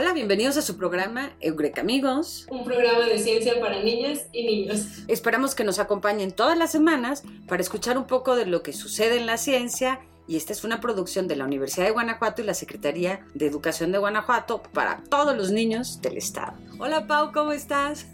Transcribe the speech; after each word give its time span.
Hola, 0.00 0.12
bienvenidos 0.12 0.56
a 0.56 0.62
su 0.62 0.76
programa 0.76 1.32
Eureka 1.40 1.80
Amigos. 1.80 2.46
Un 2.50 2.62
programa 2.62 3.04
de 3.06 3.18
ciencia 3.18 3.58
para 3.58 3.82
niñas 3.82 4.28
y 4.30 4.46
niños. 4.46 4.86
Esperamos 5.08 5.56
que 5.56 5.64
nos 5.64 5.80
acompañen 5.80 6.30
todas 6.30 6.56
las 6.56 6.70
semanas 6.70 7.24
para 7.48 7.62
escuchar 7.62 7.98
un 7.98 8.06
poco 8.06 8.36
de 8.36 8.46
lo 8.46 8.62
que 8.62 8.72
sucede 8.72 9.16
en 9.16 9.26
la 9.26 9.38
ciencia 9.38 9.98
y 10.28 10.36
esta 10.36 10.52
es 10.52 10.62
una 10.62 10.80
producción 10.80 11.26
de 11.26 11.34
la 11.34 11.46
Universidad 11.46 11.86
de 11.86 11.90
Guanajuato 11.90 12.42
y 12.42 12.44
la 12.44 12.54
Secretaría 12.54 13.26
de 13.34 13.48
Educación 13.48 13.90
de 13.90 13.98
Guanajuato 13.98 14.62
para 14.72 15.02
todos 15.10 15.36
los 15.36 15.50
niños 15.50 16.00
del 16.00 16.16
estado. 16.16 16.52
Hola 16.78 17.08
Pau, 17.08 17.32
¿cómo 17.32 17.50
estás? 17.50 18.06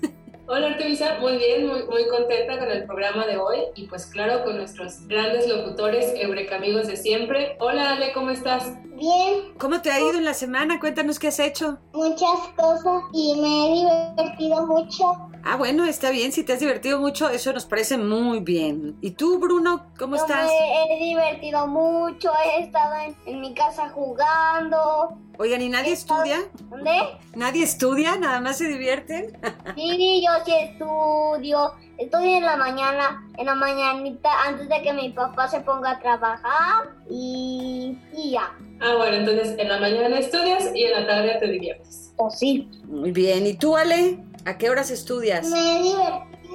Hola 0.46 0.66
Artemisa, 0.66 1.16
muy 1.20 1.38
bien, 1.38 1.66
muy, 1.66 1.84
muy 1.84 2.06
contenta 2.06 2.58
con 2.58 2.70
el 2.70 2.84
programa 2.84 3.26
de 3.26 3.38
hoy 3.38 3.60
y 3.76 3.86
pues 3.86 4.04
claro 4.04 4.44
con 4.44 4.58
nuestros 4.58 5.06
grandes 5.08 5.48
locutores 5.48 6.12
Eureka 6.16 6.56
amigos 6.56 6.86
de 6.86 6.98
siempre. 6.98 7.56
Hola 7.60 7.92
Ale, 7.92 8.12
¿cómo 8.12 8.28
estás? 8.28 8.72
Bien, 8.94 9.54
¿Cómo 9.58 9.80
te 9.80 9.90
ha 9.90 9.98
ido 9.98 10.12
en 10.18 10.24
la 10.24 10.34
semana? 10.34 10.78
Cuéntanos 10.78 11.18
qué 11.18 11.28
has 11.28 11.40
hecho. 11.40 11.78
muchas 11.94 12.38
cosas 12.56 13.02
y 13.14 13.40
me 13.40 13.66
he 13.66 14.18
divertido 14.20 14.66
mucho. 14.66 15.30
Ah, 15.46 15.56
bueno, 15.56 15.84
está 15.86 16.10
bien, 16.10 16.30
si 16.32 16.44
te 16.44 16.52
has 16.52 16.60
divertido 16.60 16.98
mucho, 17.00 17.28
eso 17.30 17.52
nos 17.52 17.64
parece 17.66 17.98
muy 17.98 18.40
bien. 18.40 18.96
¿Y 19.00 19.12
tú, 19.12 19.38
Bruno, 19.38 19.86
cómo 19.98 20.16
Yo 20.16 20.22
estás? 20.22 20.46
Me 20.46 20.94
he 20.94 21.04
divertido 21.04 21.66
mucho, 21.66 22.30
he 22.44 22.64
estado 22.64 22.94
en, 22.96 23.16
en 23.26 23.40
mi 23.40 23.52
casa 23.54 23.88
jugando. 23.90 25.18
Oigan, 25.36 25.60
¿y 25.60 25.68
nadie 25.68 25.92
estudia? 25.92 26.38
¿Dónde? 26.70 26.92
¿Nadie 27.34 27.64
estudia? 27.64 28.16
¿Nada 28.16 28.40
más 28.40 28.56
se 28.58 28.68
divierten? 28.68 29.36
Sí, 29.74 30.24
yo 30.24 30.32
sí 30.44 30.52
estudio. 30.52 31.74
Estudio 31.98 32.38
en 32.38 32.44
la 32.44 32.56
mañana, 32.56 33.26
en 33.36 33.46
la 33.46 33.54
mañanita, 33.54 34.28
antes 34.46 34.68
de 34.68 34.82
que 34.82 34.92
mi 34.92 35.10
papá 35.10 35.48
se 35.48 35.60
ponga 35.60 35.92
a 35.92 36.00
trabajar 36.00 36.90
y, 37.08 37.96
y 38.12 38.32
ya. 38.32 38.52
Ah, 38.80 38.94
bueno, 38.96 39.16
entonces 39.18 39.56
en 39.58 39.68
la 39.68 39.78
mañana 39.78 40.18
estudias 40.18 40.70
y 40.74 40.84
en 40.84 40.92
la 40.92 41.06
tarde 41.06 41.36
te 41.40 41.46
diviertes. 41.46 42.12
O 42.16 42.30
sí. 42.30 42.68
Muy 42.84 43.12
bien, 43.12 43.46
¿y 43.46 43.54
tú, 43.54 43.76
Ale? 43.76 44.18
¿A 44.44 44.58
qué 44.58 44.70
horas 44.70 44.90
estudias? 44.90 45.48
Me 45.48 45.78
he 45.78 45.82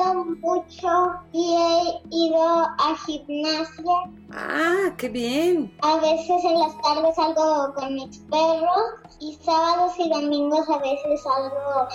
mucho 0.06 1.14
y 1.34 1.56
he 1.56 2.02
ido 2.16 2.42
a 2.42 2.96
gimnasia. 3.06 3.94
Ah, 4.32 4.94
qué 4.98 5.10
bien. 5.10 5.76
A 5.82 5.98
veces 5.98 6.44
en 6.44 6.60
las 6.60 6.82
tardes 6.82 7.16
salgo 7.16 7.74
con 7.74 7.96
mis 7.96 8.18
perros 8.20 8.94
y 9.20 9.38
sábados 9.44 9.94
y 9.98 10.10
domingos 10.10 10.70
a 10.70 10.78
veces 10.78 11.22
salgo 11.22 11.88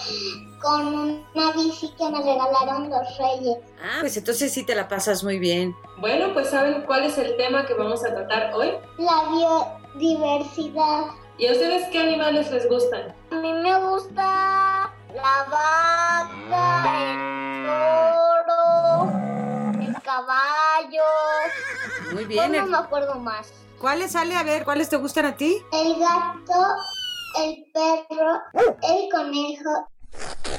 con 0.60 1.25
una 1.34 1.52
bici 1.52 1.91
que 1.97 2.10
me 2.10 2.19
regalaron 2.19 2.91
los 2.91 3.19
reyes. 3.19 3.58
Ah, 3.82 3.98
pues 4.00 4.16
entonces 4.16 4.52
sí 4.52 4.64
te 4.64 4.75
la 4.75 4.88
pasas 4.88 5.25
muy 5.25 5.38
bien. 5.38 5.75
Bueno, 5.98 6.32
pues 6.32 6.50
¿saben 6.50 6.82
cuál 6.86 7.05
es 7.05 7.16
el 7.19 7.36
tema 7.36 7.66
que 7.66 7.75
vamos 7.75 8.05
a 8.05 8.14
tratar 8.14 8.52
hoy? 8.55 8.72
La 8.98 9.25
biodiversidad. 9.94 11.06
¿Y 11.36 11.47
a 11.48 11.52
ustedes 11.52 11.88
qué 11.91 11.98
animales 11.98 12.50
les 12.50 12.69
gustan? 12.69 13.14
A 13.30 13.34
mí 13.36 13.52
me 13.52 13.80
gusta 13.80 14.92
la 15.14 15.47
vaca, 15.50 16.84
el 17.12 17.34
toro, 17.66 19.12
el 19.80 20.02
caballo. 20.02 21.04
Muy 22.25 22.34
bien. 22.34 22.53
No 22.53 22.67
me 22.67 22.77
acuerdo 22.78 23.14
más. 23.17 23.53
¿Cuáles, 23.78 24.17
Ale? 24.17 24.34
A 24.34 24.42
ver, 24.42 24.64
¿cuáles 24.64 24.89
te 24.89 24.97
gustan 24.97 25.27
a 25.27 25.36
ti? 25.36 25.62
El 25.72 25.98
gato, 25.98 26.77
el 27.39 27.66
perro, 27.72 28.41
el 28.83 29.11
conejo 29.11 29.88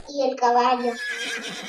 y 0.10 0.30
el 0.30 0.36
caballo. 0.36 0.94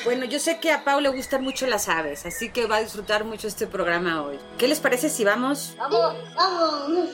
Bueno, 0.04 0.26
yo 0.26 0.38
sé 0.38 0.60
que 0.60 0.70
a 0.70 0.84
Pau 0.84 1.00
le 1.00 1.08
gustan 1.08 1.42
mucho 1.42 1.66
las 1.66 1.88
aves, 1.88 2.26
así 2.26 2.50
que 2.50 2.66
va 2.66 2.76
a 2.76 2.80
disfrutar 2.80 3.24
mucho 3.24 3.48
este 3.48 3.66
programa 3.66 4.22
hoy. 4.22 4.38
¿Qué 4.58 4.68
les 4.68 4.80
parece 4.80 5.08
si 5.08 5.24
vamos? 5.24 5.74
Vamos, 5.78 6.14
vamos. 6.36 7.08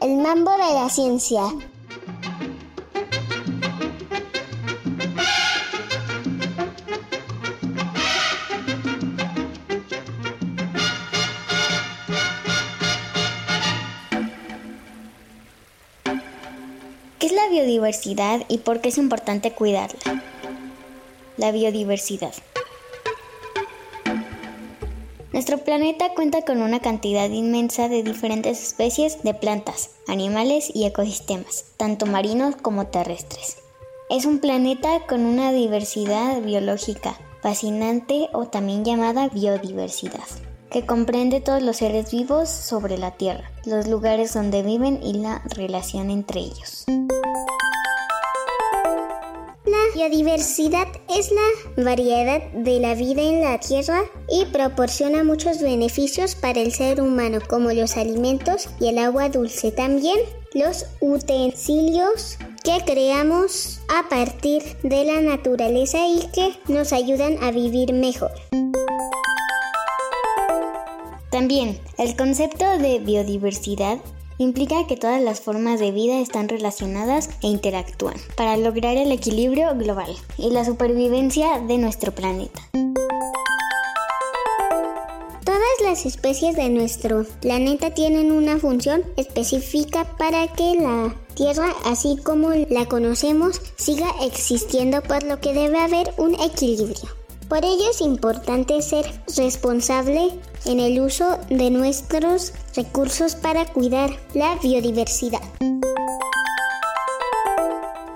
El 0.00 0.16
mambo 0.18 0.52
de 0.52 0.74
la 0.74 0.88
ciencia. 0.88 1.42
¿Qué 17.18 17.26
es 17.26 17.32
la 17.32 17.48
biodiversidad 17.48 18.42
y 18.48 18.58
por 18.58 18.80
qué 18.80 18.90
es 18.90 18.98
importante 18.98 19.50
cuidarla? 19.50 20.22
La 21.36 21.50
biodiversidad. 21.50 22.32
Nuestro 25.32 25.58
planeta 25.58 26.14
cuenta 26.14 26.42
con 26.42 26.62
una 26.62 26.78
cantidad 26.78 27.28
inmensa 27.28 27.88
de 27.88 28.04
diferentes 28.04 28.62
especies 28.62 29.24
de 29.24 29.34
plantas, 29.34 29.90
animales 30.06 30.70
y 30.72 30.84
ecosistemas, 30.84 31.64
tanto 31.76 32.06
marinos 32.06 32.54
como 32.54 32.86
terrestres. 32.86 33.56
Es 34.10 34.24
un 34.24 34.38
planeta 34.38 35.04
con 35.08 35.26
una 35.26 35.50
diversidad 35.50 36.40
biológica 36.40 37.18
fascinante 37.42 38.28
o 38.32 38.46
también 38.46 38.84
llamada 38.84 39.28
biodiversidad, 39.28 40.26
que 40.70 40.86
comprende 40.86 41.40
todos 41.40 41.62
los 41.62 41.78
seres 41.78 42.10
vivos 42.10 42.48
sobre 42.48 42.98
la 42.98 43.12
Tierra, 43.12 43.50
los 43.64 43.86
lugares 43.86 44.34
donde 44.34 44.62
viven 44.62 45.00
y 45.02 45.14
la 45.14 45.42
relación 45.56 46.10
entre 46.10 46.40
ellos. 46.40 46.84
La 49.64 49.94
biodiversidad 49.94 50.88
es 51.08 51.30
la 51.30 51.84
variedad 51.84 52.42
de 52.52 52.80
la 52.80 52.94
vida 52.94 53.22
en 53.22 53.42
la 53.42 53.58
Tierra 53.58 54.02
y 54.30 54.46
proporciona 54.46 55.24
muchos 55.24 55.60
beneficios 55.60 56.34
para 56.34 56.60
el 56.60 56.72
ser 56.72 57.00
humano, 57.00 57.38
como 57.46 57.70
los 57.72 57.96
alimentos 57.96 58.68
y 58.80 58.88
el 58.88 58.98
agua 58.98 59.28
dulce. 59.28 59.72
También 59.72 60.18
los 60.54 60.86
utensilios 61.00 62.38
que 62.64 62.82
creamos 62.84 63.80
a 63.88 64.08
partir 64.08 64.62
de 64.82 65.04
la 65.04 65.20
naturaleza 65.20 66.06
y 66.06 66.26
que 66.32 66.58
nos 66.72 66.92
ayudan 66.92 67.42
a 67.42 67.50
vivir 67.50 67.92
mejor. 67.92 68.30
También, 71.30 71.78
el 71.98 72.16
concepto 72.16 72.78
de 72.78 73.00
biodiversidad 73.00 73.98
implica 74.38 74.86
que 74.86 74.96
todas 74.96 75.20
las 75.20 75.40
formas 75.40 75.78
de 75.80 75.90
vida 75.90 76.20
están 76.20 76.48
relacionadas 76.48 77.28
e 77.42 77.48
interactúan 77.48 78.14
para 78.36 78.56
lograr 78.56 78.96
el 78.96 79.12
equilibrio 79.12 79.74
global 79.76 80.14
y 80.38 80.50
la 80.50 80.64
supervivencia 80.64 81.60
de 81.60 81.76
nuestro 81.76 82.12
planeta. 82.12 82.62
Todas 85.44 85.80
las 85.82 86.06
especies 86.06 86.56
de 86.56 86.68
nuestro 86.70 87.24
planeta 87.40 87.92
tienen 87.92 88.32
una 88.32 88.58
función 88.58 89.02
específica 89.16 90.04
para 90.16 90.46
que 90.48 90.76
la 90.76 91.14
Tierra, 91.34 91.72
así 91.84 92.16
como 92.16 92.50
la 92.68 92.86
conocemos, 92.86 93.60
siga 93.76 94.08
existiendo, 94.22 95.02
por 95.02 95.22
lo 95.22 95.40
que 95.40 95.54
debe 95.54 95.78
haber 95.78 96.12
un 96.16 96.34
equilibrio. 96.34 97.17
Por 97.48 97.64
ello 97.64 97.90
es 97.90 98.02
importante 98.02 98.82
ser 98.82 99.06
responsable 99.34 100.32
en 100.66 100.80
el 100.80 101.00
uso 101.00 101.38
de 101.48 101.70
nuestros 101.70 102.52
recursos 102.76 103.36
para 103.36 103.64
cuidar 103.64 104.10
la 104.34 104.56
biodiversidad. 104.62 105.40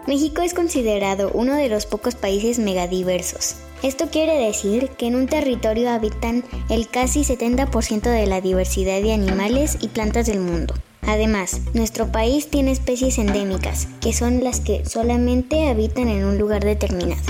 México 0.06 0.42
es 0.42 0.53
considerado 0.53 1.31
uno 1.32 1.54
de 1.54 1.71
los 1.71 1.87
pocos 1.87 2.15
países 2.15 2.59
megadiversos. 2.59 3.54
Esto 3.83 4.09
quiere 4.10 4.36
decir 4.36 4.91
que 4.91 5.07
en 5.07 5.16
un 5.16 5.27
territorio 5.27 5.91
habitan 5.91 6.45
el 6.68 6.89
casi 6.89 7.21
70% 7.22 8.03
de 8.03 8.27
la 8.27 8.42
diversidad 8.42 9.01
de 9.01 9.15
animales 9.15 9.78
y 9.80 9.89
plantas 9.89 10.27
del 10.27 10.41
mundo. 10.41 10.74
Además, 11.07 11.60
nuestro 11.72 12.12
país 12.12 12.48
tiene 12.48 12.71
especies 12.71 13.16
endémicas, 13.16 13.89
que 14.03 14.12
son 14.12 14.45
las 14.45 14.60
que 14.60 14.84
solamente 14.84 15.68
habitan 15.68 16.09
en 16.09 16.24
un 16.24 16.36
lugar 16.36 16.65
determinado. 16.65 17.22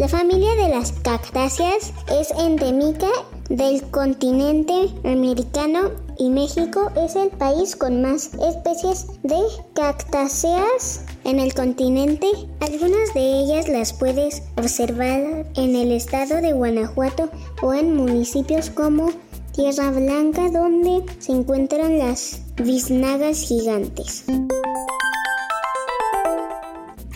La 0.00 0.08
familia 0.08 0.54
de 0.54 0.70
las 0.70 0.92
cactáceas 0.92 1.92
es 2.10 2.30
endémica 2.30 3.10
del 3.50 3.82
continente 3.90 4.88
americano 5.04 5.90
y 6.16 6.30
México 6.30 6.90
es 6.96 7.16
el 7.16 7.28
país 7.28 7.76
con 7.76 8.00
más 8.00 8.30
especies 8.42 9.08
de 9.22 9.36
cactáceas 9.74 11.02
en 11.24 11.38
el 11.38 11.52
continente. 11.52 12.28
Algunas 12.60 13.12
de 13.12 13.42
ellas 13.42 13.68
las 13.68 13.92
puedes 13.92 14.42
observar 14.56 15.44
en 15.54 15.76
el 15.76 15.92
estado 15.92 16.40
de 16.40 16.54
Guanajuato 16.54 17.28
o 17.60 17.74
en 17.74 17.94
municipios 17.94 18.70
como 18.70 19.10
Tierra 19.52 19.90
Blanca 19.90 20.48
donde 20.48 21.04
se 21.18 21.32
encuentran 21.32 21.98
las 21.98 22.40
biznagas 22.56 23.42
gigantes. 23.42 24.24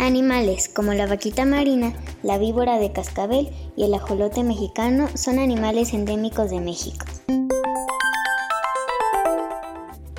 Animales 0.05 0.69
como 0.69 0.93
la 0.93 1.06
vaquita 1.06 1.47
marina, 1.47 1.95
la 2.23 2.37
víbora 2.37 2.79
de 2.79 2.93
cascabel 2.93 3.49
y 3.75 3.85
el 3.85 3.95
ajolote 3.95 4.43
mexicano 4.43 5.09
son 5.15 5.39
animales 5.39 5.95
endémicos 5.95 6.51
de 6.51 6.61
México. 6.61 7.06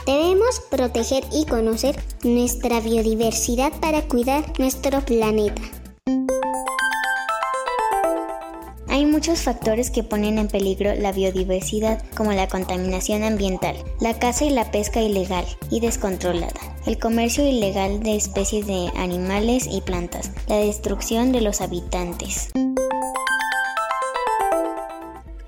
Debemos 0.07 0.59
proteger 0.71 1.23
y 1.31 1.45
conocer 1.45 1.95
nuestra 2.23 2.79
biodiversidad 2.79 3.73
para 3.79 4.01
cuidar 4.07 4.59
nuestro 4.59 5.01
planeta. 5.01 5.61
Hay 8.95 9.05
muchos 9.05 9.41
factores 9.41 9.91
que 9.91 10.03
ponen 10.03 10.37
en 10.37 10.47
peligro 10.47 10.95
la 10.95 11.11
biodiversidad, 11.11 12.01
como 12.15 12.31
la 12.31 12.47
contaminación 12.47 13.23
ambiental, 13.23 13.75
la 13.99 14.17
caza 14.19 14.45
y 14.45 14.51
la 14.51 14.71
pesca 14.71 15.01
ilegal 15.01 15.43
y 15.69 15.81
descontrolada, 15.81 16.61
el 16.85 16.97
comercio 16.97 17.45
ilegal 17.45 17.99
de 17.99 18.15
especies 18.15 18.65
de 18.67 18.89
animales 18.95 19.67
y 19.69 19.81
plantas, 19.81 20.31
la 20.47 20.55
destrucción 20.59 21.33
de 21.33 21.41
los 21.41 21.59
habitantes. 21.59 22.51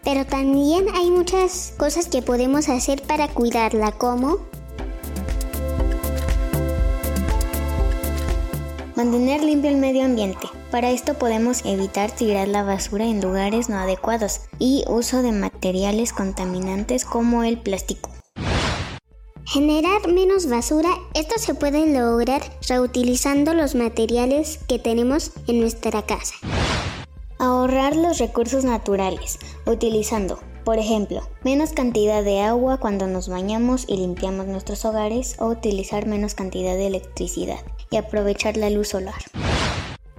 Pero 0.04 0.26
también 0.26 0.88
hay 0.94 1.10
muchas 1.10 1.74
cosas 1.78 2.08
que 2.08 2.22
podemos 2.22 2.68
hacer 2.68 3.02
para 3.04 3.30
cuidarla, 3.30 3.94
como 3.94 4.40
Mantener 8.98 9.42
limpio 9.42 9.70
el 9.70 9.78
medio 9.78 10.04
ambiente. 10.04 10.50
Para 10.72 10.92
esto 10.92 11.14
podemos 11.14 11.64
evitar 11.64 12.12
tirar 12.12 12.50
la 12.50 12.62
basura 12.62 13.06
en 13.06 13.22
lugares 13.22 13.70
no 13.70 13.78
adecuados 13.78 14.42
y 14.60 14.84
uso 14.88 15.22
de 15.22 15.32
materiales 15.32 16.12
contaminantes 16.12 17.06
como 17.06 17.44
el 17.44 17.58
plástico. 17.58 18.10
Generar 19.46 20.10
menos 20.10 20.50
basura. 20.50 20.90
Esto 21.14 21.36
se 21.38 21.56
puede 21.56 21.86
lograr 21.86 22.42
reutilizando 22.68 23.54
los 23.54 23.76
materiales 23.76 24.60
que 24.68 24.78
tenemos 24.78 25.32
en 25.48 25.62
nuestra 25.62 26.06
casa. 26.06 26.36
Ahorrar 27.40 27.96
los 27.96 28.18
recursos 28.18 28.66
naturales, 28.66 29.40
utilizando, 29.66 30.40
por 30.66 30.80
ejemplo, 30.80 31.22
menos 31.46 31.72
cantidad 31.72 32.26
de 32.26 32.42
agua 32.42 32.78
cuando 32.78 33.08
nos 33.08 33.30
bañamos 33.30 33.86
y 33.88 33.96
limpiamos 33.96 34.48
nuestros 34.48 34.84
hogares 34.84 35.38
o 35.40 35.46
utilizar 35.48 36.08
menos 36.08 36.36
cantidad 36.36 36.74
de 36.74 36.88
electricidad 36.88 37.60
y 37.90 37.96
aprovechar 37.96 38.58
la 38.58 38.70
luz 38.70 38.90
solar. 38.90 39.16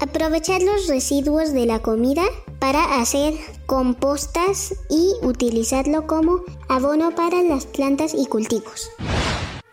Aprovechar 0.00 0.62
los 0.62 0.86
residuos 0.86 1.52
de 1.52 1.66
la 1.66 1.80
comida 1.80 2.22
para 2.60 3.00
hacer 3.00 3.34
compostas 3.66 4.74
y 4.88 5.14
utilizarlo 5.26 6.06
como 6.06 6.42
abono 6.68 7.16
para 7.16 7.42
las 7.42 7.66
plantas 7.66 8.14
y 8.14 8.26
cultivos. 8.26 8.90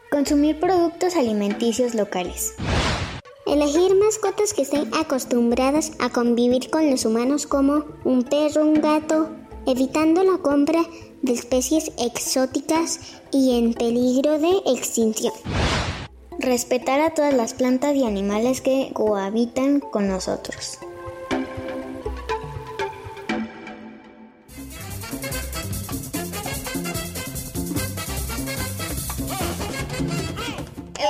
Consumir 0.09 0.59
productos 0.59 1.15
alimenticios 1.15 1.93
locales. 1.93 2.55
Elegir 3.45 3.95
mascotas 3.95 4.55
que 4.55 4.63
estén 4.63 4.91
acostumbradas 4.95 5.91
a 5.99 6.09
convivir 6.09 6.71
con 6.71 6.89
los 6.89 7.05
humanos 7.05 7.45
como 7.45 7.85
un 8.03 8.23
perro, 8.23 8.63
un 8.63 8.81
gato, 8.81 9.29
evitando 9.67 10.23
la 10.23 10.39
compra 10.39 10.81
de 11.21 11.33
especies 11.33 11.91
exóticas 11.99 12.99
y 13.31 13.59
en 13.59 13.75
peligro 13.75 14.39
de 14.39 14.57
extinción. 14.65 15.33
Respetar 16.39 16.99
a 16.99 17.13
todas 17.13 17.33
las 17.33 17.53
plantas 17.53 17.95
y 17.95 18.03
animales 18.05 18.61
que 18.61 18.91
cohabitan 18.93 19.79
con 19.79 20.07
nosotros. 20.07 20.79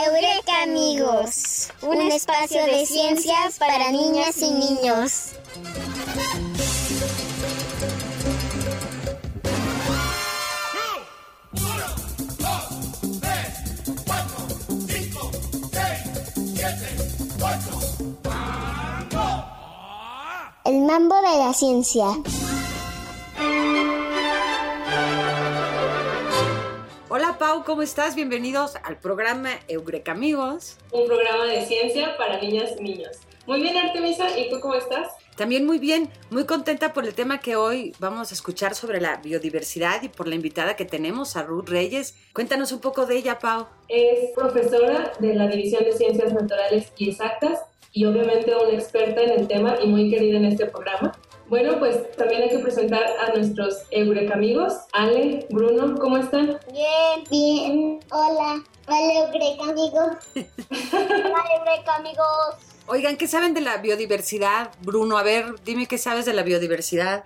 Eureka 0.05 0.63
amigos, 0.63 1.69
un 1.81 2.01
espacio 2.11 2.63
de 2.65 2.85
ciencias 2.85 3.57
para 3.57 3.91
niñas 3.91 4.37
y 4.37 4.51
niños. 4.51 5.31
Mambo 20.97 21.15
de 21.17 21.37
la 21.39 21.53
ciencia. 21.53 22.05
Hola 27.09 27.37
Pau, 27.37 27.65
¿cómo 27.65 27.81
estás? 27.81 28.15
Bienvenidos 28.15 28.77
al 28.81 28.97
programa 28.97 29.49
Eureka 29.67 30.13
Amigos. 30.13 30.77
Un 30.93 31.05
programa 31.05 31.43
de 31.47 31.65
ciencia 31.65 32.15
para 32.15 32.39
niñas 32.39 32.75
y 32.79 32.83
niños. 32.83 33.17
Muy 33.45 33.61
bien 33.61 33.75
Artemisa, 33.75 34.39
¿y 34.39 34.49
tú 34.49 34.61
cómo 34.61 34.75
estás? 34.75 35.11
También 35.35 35.65
muy 35.65 35.79
bien, 35.79 36.09
muy 36.29 36.45
contenta 36.45 36.93
por 36.93 37.03
el 37.03 37.13
tema 37.13 37.41
que 37.41 37.57
hoy 37.57 37.93
vamos 37.99 38.31
a 38.31 38.33
escuchar 38.33 38.73
sobre 38.73 39.01
la 39.01 39.17
biodiversidad 39.17 40.01
y 40.01 40.07
por 40.07 40.29
la 40.29 40.35
invitada 40.35 40.77
que 40.77 40.85
tenemos, 40.85 41.35
a 41.35 41.43
Ruth 41.43 41.67
Reyes. 41.67 42.15
Cuéntanos 42.31 42.71
un 42.71 42.79
poco 42.79 43.05
de 43.05 43.17
ella, 43.17 43.37
Pau. 43.39 43.67
Es 43.89 44.29
profesora 44.33 45.11
de 45.19 45.35
la 45.35 45.47
División 45.47 45.83
de 45.83 45.91
Ciencias 45.91 46.31
Naturales 46.31 46.93
y 46.97 47.09
Exactas 47.09 47.59
y 47.95 48.03
obviamente 48.03 48.53
una 48.53 48.73
experta 48.73 49.21
en 49.21 49.31
el 49.31 49.47
tema 49.47 49.77
y 49.81 49.87
muy 49.87 50.09
querida 50.09 50.37
en 50.37 50.45
este 50.45 50.65
programa. 50.65 51.17
Bueno, 51.47 51.79
pues 51.79 52.11
también 52.17 52.43
hay 52.43 52.49
que 52.49 52.59
presentar 52.59 53.05
a 53.25 53.33
nuestros 53.33 53.83
Eureka 53.89 54.33
amigos. 54.33 54.73
Ale, 54.91 55.47
Bruno, 55.49 55.97
¿cómo 55.97 56.17
están? 56.17 56.59
Bien, 56.73 57.23
bien. 57.31 57.99
Hola. 58.11 58.61
Hola, 58.87 59.27
Eureka 59.27 59.69
amigos. 59.69 60.17
Hola, 60.91 61.43
Eureka 61.57 61.95
amigos. 61.95 62.55
Oigan, 62.87 63.15
¿qué 63.15 63.27
saben 63.27 63.53
de 63.53 63.61
la 63.61 63.77
biodiversidad? 63.77 64.71
Bruno, 64.81 65.17
a 65.17 65.23
ver, 65.23 65.55
dime 65.63 65.87
qué 65.87 65.97
sabes 65.97 66.25
de 66.25 66.33
la 66.33 66.43
biodiversidad. 66.43 67.23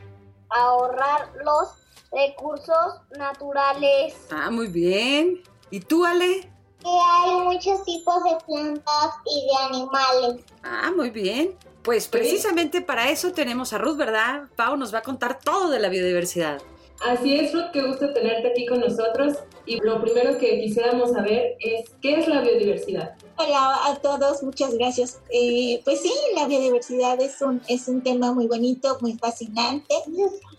Ahorrar 0.50 1.31
los 1.44 1.69
recursos 2.12 3.01
naturales. 3.18 4.13
Ah, 4.30 4.51
muy 4.51 4.68
bien. 4.68 5.42
¿Y 5.72 5.80
tú, 5.80 6.06
Ale? 6.06 6.48
Que 6.81 6.88
hay 6.90 7.42
muchos 7.42 7.84
tipos 7.84 8.24
de 8.24 8.38
plantas 8.46 9.12
y 9.26 9.46
de 9.46 9.76
animales. 9.76 10.46
Ah, 10.64 10.92
muy 10.96 11.10
bien. 11.10 11.56
Pues 11.84 12.08
precisamente 12.08 12.81
para 12.81 13.10
eso 13.10 13.31
tenemos 13.31 13.74
a 13.74 13.78
Ruth, 13.78 13.98
¿verdad? 13.98 14.44
Pau 14.56 14.78
nos 14.78 14.94
va 14.94 15.00
a 15.00 15.04
contar 15.04 15.40
todo 15.40 15.70
de 15.70 15.80
la 15.80 15.90
biodiversidad. 15.90 16.62
Así 17.01 17.36
es, 17.36 17.54
Ruth, 17.54 17.72
qué 17.72 17.81
gusto 17.81 18.12
tenerte 18.13 18.50
aquí 18.50 18.66
con 18.66 18.81
nosotros. 18.81 19.38
Y 19.66 19.80
lo 19.81 20.01
primero 20.01 20.38
que 20.38 20.62
quisiéramos 20.62 21.12
saber 21.12 21.56
es, 21.60 21.90
¿qué 22.01 22.19
es 22.19 22.28
la 22.28 22.42
biodiversidad? 22.42 23.16
Hola 23.38 23.86
a 23.86 23.96
todos, 24.01 24.44
muchas 24.44 24.74
gracias. 24.74 25.22
Eh, 25.30 25.81
pues 25.86 26.01
sí, 26.01 26.12
la 26.36 26.46
biodiversidad 26.46 27.22
es 27.22 27.41
un, 27.41 27.62
es 27.70 27.88
un 27.88 28.03
tema 28.03 28.34
muy 28.34 28.48
bonito, 28.48 28.98
muy 29.00 29.13
fascinante. 29.13 29.96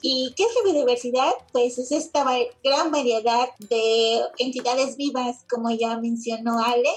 ¿Y 0.00 0.32
qué 0.35 0.44
es 0.44 0.49
la 0.54 0.73
biodiversidad? 0.73 1.32
Pues 1.52 1.78
es 1.78 1.92
esta 1.92 2.25
gran 2.64 2.90
variedad 2.90 3.49
de 3.59 4.20
entidades 4.38 4.97
vivas, 4.97 5.44
como 5.50 5.70
ya 5.70 5.99
mencionó 5.99 6.59
Ale, 6.59 6.90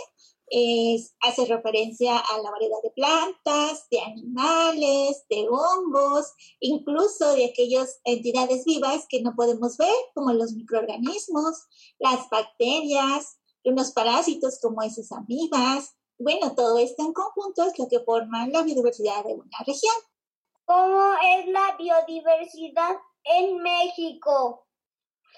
hace 1.22 1.46
referencia 1.46 2.18
a 2.18 2.38
la 2.42 2.52
variedad 2.52 2.82
de 2.84 2.92
plantas, 2.92 3.88
de 3.90 4.00
animales, 4.00 5.26
de 5.30 5.48
hongos, 5.50 6.34
incluso 6.60 7.34
de 7.34 7.46
aquellas 7.46 8.00
entidades 8.04 8.66
vivas 8.66 9.06
que 9.10 9.22
no 9.22 9.34
podemos 9.36 9.78
ver, 9.78 9.94
como 10.14 10.34
los 10.34 10.54
microorganismos, 10.54 11.66
las 12.00 12.30
bacterias, 12.30 13.40
unos 13.64 13.92
parásitos 13.92 14.60
como 14.62 14.82
esas 14.84 15.12
amibas. 15.12 15.96
Bueno, 16.20 16.54
todo 16.56 16.78
esto 16.78 17.04
en 17.04 17.14
conjunto 17.14 17.64
es 17.64 17.80
lo 17.80 17.88
que 17.88 18.00
forma 18.02 18.48
la 18.48 18.62
biodiversidad 18.62 19.24
de 19.24 19.34
una 19.34 19.58
región. 19.66 19.96
¿Cómo 20.66 21.14
es 21.36 21.48
la 21.48 21.76
biodiversidad 21.78 22.98
en 23.24 23.58
México? 23.58 24.66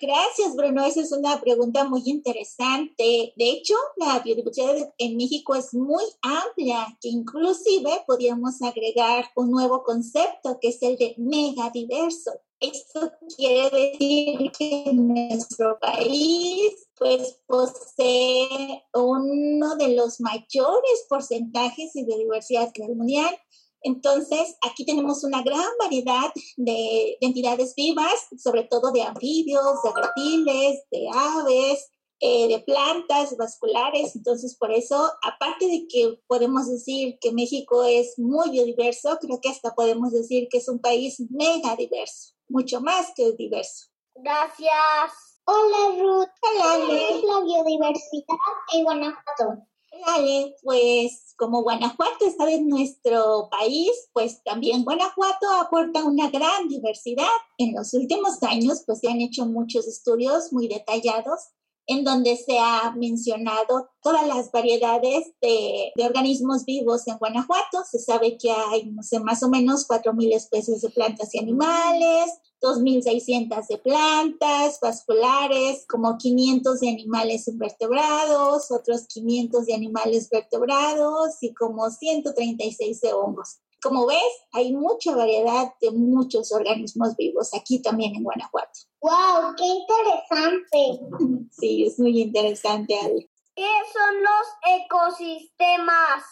Gracias, 0.01 0.55
Bruno. 0.55 0.83
Esa 0.83 1.01
es 1.01 1.11
una 1.13 1.39
pregunta 1.39 1.85
muy 1.85 2.01
interesante. 2.05 3.33
De 3.35 3.49
hecho, 3.49 3.75
la 3.95 4.19
biodiversidad 4.19 4.93
en 4.97 5.15
México 5.15 5.55
es 5.55 5.73
muy 5.73 6.03
amplia, 6.21 6.97
que 6.99 7.09
inclusive 7.09 8.03
podríamos 8.05 8.61
agregar 8.61 9.25
un 9.35 9.51
nuevo 9.51 9.83
concepto, 9.83 10.59
que 10.59 10.69
es 10.69 10.81
el 10.81 10.97
de 10.97 11.15
megadiverso. 11.17 12.31
Esto 12.59 13.11
quiere 13.35 13.91
decir 13.91 14.51
que 14.57 14.91
nuestro 14.93 15.77
país 15.79 16.87
pues 16.97 17.39
posee 17.45 18.83
uno 18.93 19.75
de 19.75 19.89
los 19.89 20.19
mayores 20.21 21.05
porcentajes 21.09 21.93
de 21.93 22.05
biodiversidad 22.05 22.71
mundial 22.95 23.37
entonces, 23.85 24.57
aquí 24.67 24.83
tenemos 24.83 25.23
una 25.23 25.43
gran 25.43 25.69
variedad 25.79 26.31
de, 26.57 27.17
entidades 27.21 27.75
vivas, 27.75 28.27
sobre 28.35 28.63
todo 28.63 28.91
de 28.91 29.03
anfibios, 29.03 29.83
de 29.83 30.01
reptiles, 30.01 30.83
de 30.89 31.07
aves, 31.13 31.91
eh, 32.19 32.47
de 32.47 32.59
plantas 32.61 33.37
vasculares. 33.37 34.15
Entonces, 34.15 34.57
por 34.57 34.71
eso, 34.71 35.11
aparte 35.21 35.67
de 35.67 35.85
que 35.87 36.19
podemos 36.25 36.67
decir 36.67 37.19
que 37.21 37.31
México 37.31 37.83
es 37.83 38.17
muy 38.17 38.49
biodiverso, 38.49 39.19
creo 39.21 39.39
que 39.39 39.49
hasta 39.49 39.75
podemos 39.75 40.11
decir 40.11 40.47
que 40.49 40.57
es 40.57 40.67
un 40.67 40.79
país 40.79 41.21
mega 41.29 41.75
diverso, 41.75 42.33
mucho 42.49 42.81
más 42.81 43.11
que 43.15 43.33
diverso. 43.33 43.89
Gracias. 44.15 45.41
Hola 45.45 46.01
Ruth. 46.01 46.29
Hola 46.41 46.87
¿Qué 46.87 47.17
es 47.17 47.23
la 47.23 47.39
biodiversidad 47.41 48.35
en 48.73 48.83
Guanajuato? 48.83 49.67
Vale, 50.03 50.55
pues 50.63 51.33
como 51.37 51.63
Guanajuato 51.63 52.25
está 52.25 52.49
en 52.51 52.67
nuestro 52.67 53.49
país, 53.49 53.91
pues 54.13 54.43
también 54.43 54.83
Guanajuato 54.83 55.49
aporta 55.59 56.03
una 56.03 56.29
gran 56.29 56.67
diversidad. 56.67 57.27
En 57.57 57.73
los 57.73 57.93
últimos 57.93 58.41
años, 58.43 58.83
pues 58.85 58.99
se 58.99 59.09
han 59.09 59.21
hecho 59.21 59.45
muchos 59.45 59.87
estudios 59.87 60.51
muy 60.51 60.67
detallados 60.67 61.49
en 61.87 62.03
donde 62.03 62.35
se 62.37 62.57
ha 62.59 62.93
mencionado 62.95 63.89
todas 64.01 64.27
las 64.27 64.51
variedades 64.51 65.33
de, 65.41 65.91
de, 65.95 66.05
organismos 66.05 66.65
vivos 66.65 67.07
en 67.07 67.17
Guanajuato. 67.17 67.83
Se 67.89 67.99
sabe 67.99 68.37
que 68.37 68.51
hay, 68.51 68.85
no 68.85 69.03
sé, 69.03 69.19
más 69.19 69.43
o 69.43 69.49
menos 69.49 69.87
4.000 69.87 70.35
especies 70.35 70.81
de 70.81 70.89
plantas 70.89 71.33
y 71.33 71.39
animales, 71.39 72.31
2.600 72.61 73.67
de 73.67 73.77
plantas 73.77 74.79
vasculares, 74.81 75.85
como 75.87 76.17
500 76.17 76.79
de 76.79 76.89
animales 76.89 77.47
invertebrados, 77.47 78.71
otros 78.71 79.05
500 79.07 79.65
de 79.65 79.73
animales 79.73 80.29
vertebrados 80.29 81.35
y 81.41 81.53
como 81.53 81.89
136 81.89 83.01
de 83.01 83.13
hongos. 83.13 83.59
Como 83.81 84.07
ves, 84.07 84.17
hay 84.51 84.73
mucha 84.73 85.15
variedad 85.15 85.73
de 85.79 85.91
muchos 85.91 86.51
organismos 86.51 87.15
vivos 87.15 87.53
aquí 87.53 87.83
también 87.83 88.15
en 88.15 88.23
Guanajuato. 88.23 88.79
¡Wow! 89.05 89.53
¡Qué 89.55 89.65
interesante! 89.65 91.47
Sí, 91.51 91.85
es 91.85 91.99
muy 91.99 92.19
interesante, 92.19 92.97
Ale. 92.97 93.29
¿Qué 93.55 93.69
son 93.93 94.23
los 94.23 94.81
ecosistemas? 94.81 96.23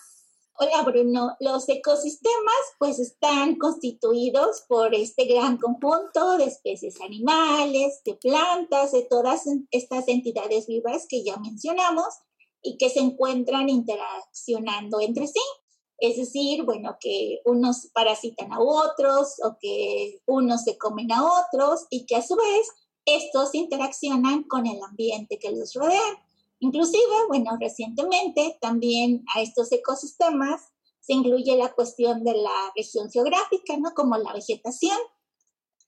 Hola 0.56 0.82
Bruno, 0.82 1.36
los 1.39 1.70
ecosistemas 1.70 2.56
pues 2.80 2.98
están 2.98 3.58
constituidos 3.60 4.63
por 4.68 4.96
este 4.96 5.25
gran 5.25 5.58
conjunto 5.58 6.38
de 6.38 6.46
especies 6.46 7.00
animales, 7.00 8.01
de 8.06 8.15
plantas, 8.15 8.92
de 8.92 9.03
todas 9.03 9.44
estas 9.70 10.08
entidades 10.08 10.65
vivas 10.65 11.06
que 11.08 11.24
ya 11.24 11.38
mencionamos 11.38 12.08
y 12.63 12.77
que 12.77 12.89
se 12.89 13.01
encuentran 13.01 13.70
interaccionando 13.70 15.00
entre 15.00 15.27
sí. 15.27 15.42
Es 16.03 16.17
decir, 16.17 16.63
bueno, 16.63 16.98
que 17.00 17.39
unos 17.45 17.88
parasitan 17.93 18.51
a 18.51 18.60
otros 18.60 19.36
o 19.41 19.57
que 19.57 20.22
unos 20.25 20.65
se 20.65 20.77
comen 20.77 21.10
a 21.13 21.24
otros 21.24 21.88
y 21.89 22.05
que 22.05 22.17
a 22.17 22.22
su 22.22 22.36
vez 22.36 22.67
estos 23.05 23.55
interaccionan 23.55 24.43
con 24.43 24.67
el 24.67 24.83
ambiente 24.83 25.39
que 25.39 25.51
los 25.51 25.74
rodea. 25.74 26.25
Inclusive, 26.60 27.27
bueno, 27.29 27.51
recientemente 27.57 28.57
también 28.60 29.24
a 29.33 29.41
estos 29.41 29.72
ecosistemas 29.72 30.74
se 31.00 31.13
incluye 31.13 31.55
la 31.55 31.72
cuestión 31.72 32.25
de 32.25 32.33
la 32.33 32.74
región 32.75 33.10
geográfica, 33.10 33.77
¿no? 33.77 33.93
Como 33.93 34.17
la 34.17 34.33
vegetación. 34.33 34.98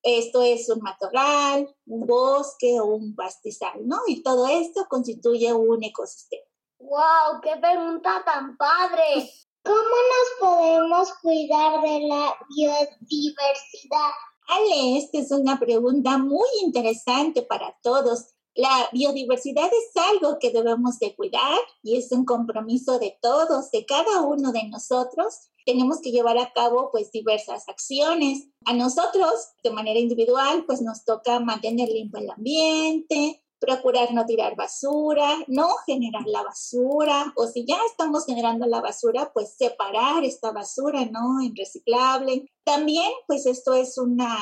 Esto 0.02 0.42
es 0.44 0.70
un 0.70 0.80
matorral, 0.80 1.76
un 1.88 2.08
bosque 2.08 2.80
o 2.80 2.86
un 2.86 3.16
pastizal, 3.16 3.86
¿no? 3.86 3.98
Y 4.08 4.24
todo 4.24 4.48
esto 4.48 4.86
constituye 4.88 5.52
un 5.52 5.84
ecosistema. 5.84 6.46
¡Wow! 6.80 7.42
¡Qué 7.44 7.58
pregunta 7.58 8.24
tan 8.26 8.56
padre! 8.56 9.30
¿Cómo 9.66 9.80
nos 9.80 10.30
podemos 10.40 11.14
cuidar 11.24 11.82
de 11.82 12.08
la 12.08 12.36
biodiversidad? 12.56 14.12
Ale, 14.48 15.00
esta 15.00 15.18
es 15.18 15.32
una 15.32 15.60
pregunta 15.60 16.20
muy 16.20 16.48
interesante 16.64 17.42
para 17.42 17.76
todos. 17.82 18.36
La 18.54 18.88
biodiversidad 18.92 19.66
es 19.66 20.04
algo 20.12 20.38
que 20.38 20.52
debemos 20.52 21.00
de 21.00 21.16
cuidar 21.16 21.60
y 21.82 21.98
es 21.98 22.12
un 22.12 22.26
compromiso 22.26 23.00
de 23.00 23.18
todos, 23.20 23.72
de 23.72 23.88
cada 23.88 24.22
uno 24.22 24.52
de 24.52 24.66
nosotros. 24.66 25.50
Tenemos 25.66 26.00
que 26.00 26.12
llevar 26.12 26.38
a 26.38 26.54
cabo 26.54 26.92
pues 26.92 27.12
diversas 27.12 27.68
acciones. 27.68 28.48
A 28.66 28.74
nosotros, 28.74 29.34
de 29.64 29.72
manera 29.72 30.00
individual, 30.00 30.66
pues 30.68 30.84
nos 30.84 31.06
toca 31.06 31.40
mantener 31.40 31.90
limpio 31.90 32.20
el 32.20 32.30
ambiente, 32.30 33.44
procurar 33.66 34.14
no 34.14 34.26
tirar 34.26 34.56
basura, 34.56 35.38
no 35.48 35.70
generar 35.86 36.24
la 36.28 36.44
basura, 36.44 37.34
o 37.36 37.48
si 37.48 37.66
ya 37.66 37.78
estamos 37.90 38.26
generando 38.26 38.66
la 38.68 38.82
basura, 38.82 39.32
pues 39.34 39.56
separar 39.58 40.24
esta 40.24 40.52
basura, 40.52 41.06
¿no? 41.06 41.42
En 41.42 41.56
reciclable. 41.56 42.52
También, 42.64 43.12
pues 43.28 43.46
esto 43.46 43.74
es 43.74 43.98
una, 43.98 44.38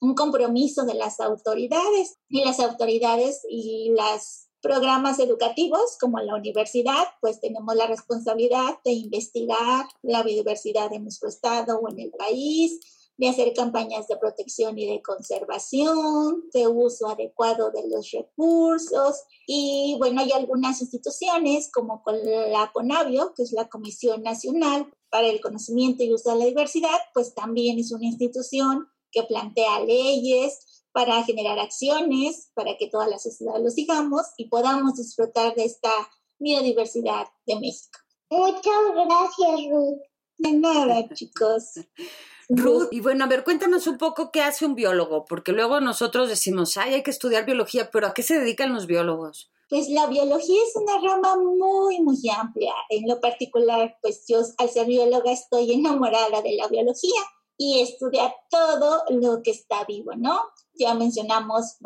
un 0.00 0.14
compromiso 0.14 0.84
de 0.84 0.94
las 0.94 1.20
autoridades 1.20 2.18
y 2.28 2.44
las 2.44 2.60
autoridades 2.60 3.42
y 3.48 3.92
los 3.96 4.46
programas 4.60 5.18
educativos 5.20 5.96
como 6.00 6.18
la 6.18 6.34
universidad, 6.34 7.04
pues 7.20 7.40
tenemos 7.40 7.74
la 7.76 7.86
responsabilidad 7.86 8.78
de 8.84 8.92
investigar 8.92 9.86
la 10.02 10.22
biodiversidad 10.22 10.92
en 10.92 11.04
nuestro 11.04 11.28
estado 11.28 11.78
o 11.78 11.88
en 11.88 12.00
el 12.00 12.10
país, 12.10 12.80
de 13.18 13.28
hacer 13.28 13.54
campañas 13.54 14.08
de 14.08 14.16
protección 14.16 14.78
y 14.78 14.86
de 14.86 15.02
conservación, 15.02 16.44
de 16.52 16.68
uso 16.68 17.08
adecuado 17.08 17.70
de 17.70 17.88
los 17.88 18.10
recursos. 18.10 19.22
Y 19.46 19.96
bueno, 19.98 20.20
hay 20.20 20.32
algunas 20.32 20.80
instituciones 20.82 21.70
como 21.72 22.02
la 22.24 22.70
CONAVIO, 22.72 23.32
que 23.34 23.44
es 23.44 23.52
la 23.52 23.68
Comisión 23.68 24.22
Nacional 24.22 24.92
para 25.10 25.28
el 25.28 25.40
Conocimiento 25.40 26.02
y 26.02 26.12
Uso 26.12 26.32
de 26.32 26.38
la 26.38 26.44
Diversidad, 26.46 26.98
pues 27.14 27.34
también 27.34 27.78
es 27.78 27.92
una 27.92 28.06
institución 28.06 28.88
que 29.10 29.22
plantea 29.22 29.80
leyes 29.80 30.84
para 30.92 31.22
generar 31.24 31.58
acciones, 31.58 32.50
para 32.54 32.76
que 32.76 32.88
toda 32.88 33.06
la 33.06 33.18
sociedad 33.18 33.58
lo 33.62 33.70
sigamos 33.70 34.26
y 34.36 34.48
podamos 34.48 34.96
disfrutar 34.96 35.54
de 35.54 35.64
esta 35.64 35.90
biodiversidad 36.38 37.26
de 37.46 37.56
México. 37.56 37.98
Muchas 38.30 38.62
gracias, 38.94 39.70
Ruth. 39.70 40.00
De 40.38 40.52
nada, 40.52 41.08
chicos. 41.14 41.74
Ruth, 42.48 42.88
y 42.92 43.00
bueno, 43.00 43.24
a 43.24 43.28
ver, 43.28 43.42
cuéntanos 43.44 43.86
un 43.86 43.98
poco 43.98 44.30
qué 44.30 44.40
hace 44.40 44.64
un 44.66 44.74
biólogo, 44.74 45.24
porque 45.24 45.52
luego 45.52 45.80
nosotros 45.80 46.28
decimos, 46.28 46.76
ay, 46.76 46.94
hay 46.94 47.02
que 47.02 47.10
estudiar 47.10 47.44
biología, 47.44 47.90
pero 47.90 48.06
¿a 48.06 48.14
qué 48.14 48.22
se 48.22 48.38
dedican 48.38 48.72
los 48.72 48.86
biólogos? 48.86 49.50
Pues 49.68 49.88
la 49.88 50.06
biología 50.06 50.60
es 50.62 50.76
una 50.76 51.00
rama 51.00 51.36
muy, 51.36 52.00
muy 52.00 52.16
amplia. 52.30 52.72
En 52.88 53.08
lo 53.08 53.20
particular, 53.20 53.98
pues 54.00 54.24
yo 54.28 54.38
al 54.58 54.70
ser 54.70 54.86
bióloga 54.86 55.32
estoy 55.32 55.72
enamorada 55.72 56.40
de 56.40 56.54
la 56.54 56.68
biología 56.68 57.20
y 57.58 57.80
estudiar 57.80 58.34
todo 58.50 59.02
lo 59.08 59.42
que 59.42 59.50
está 59.50 59.84
vivo, 59.84 60.12
¿no? 60.16 60.40
Ya 60.74 60.92
mencionamos 60.92 61.76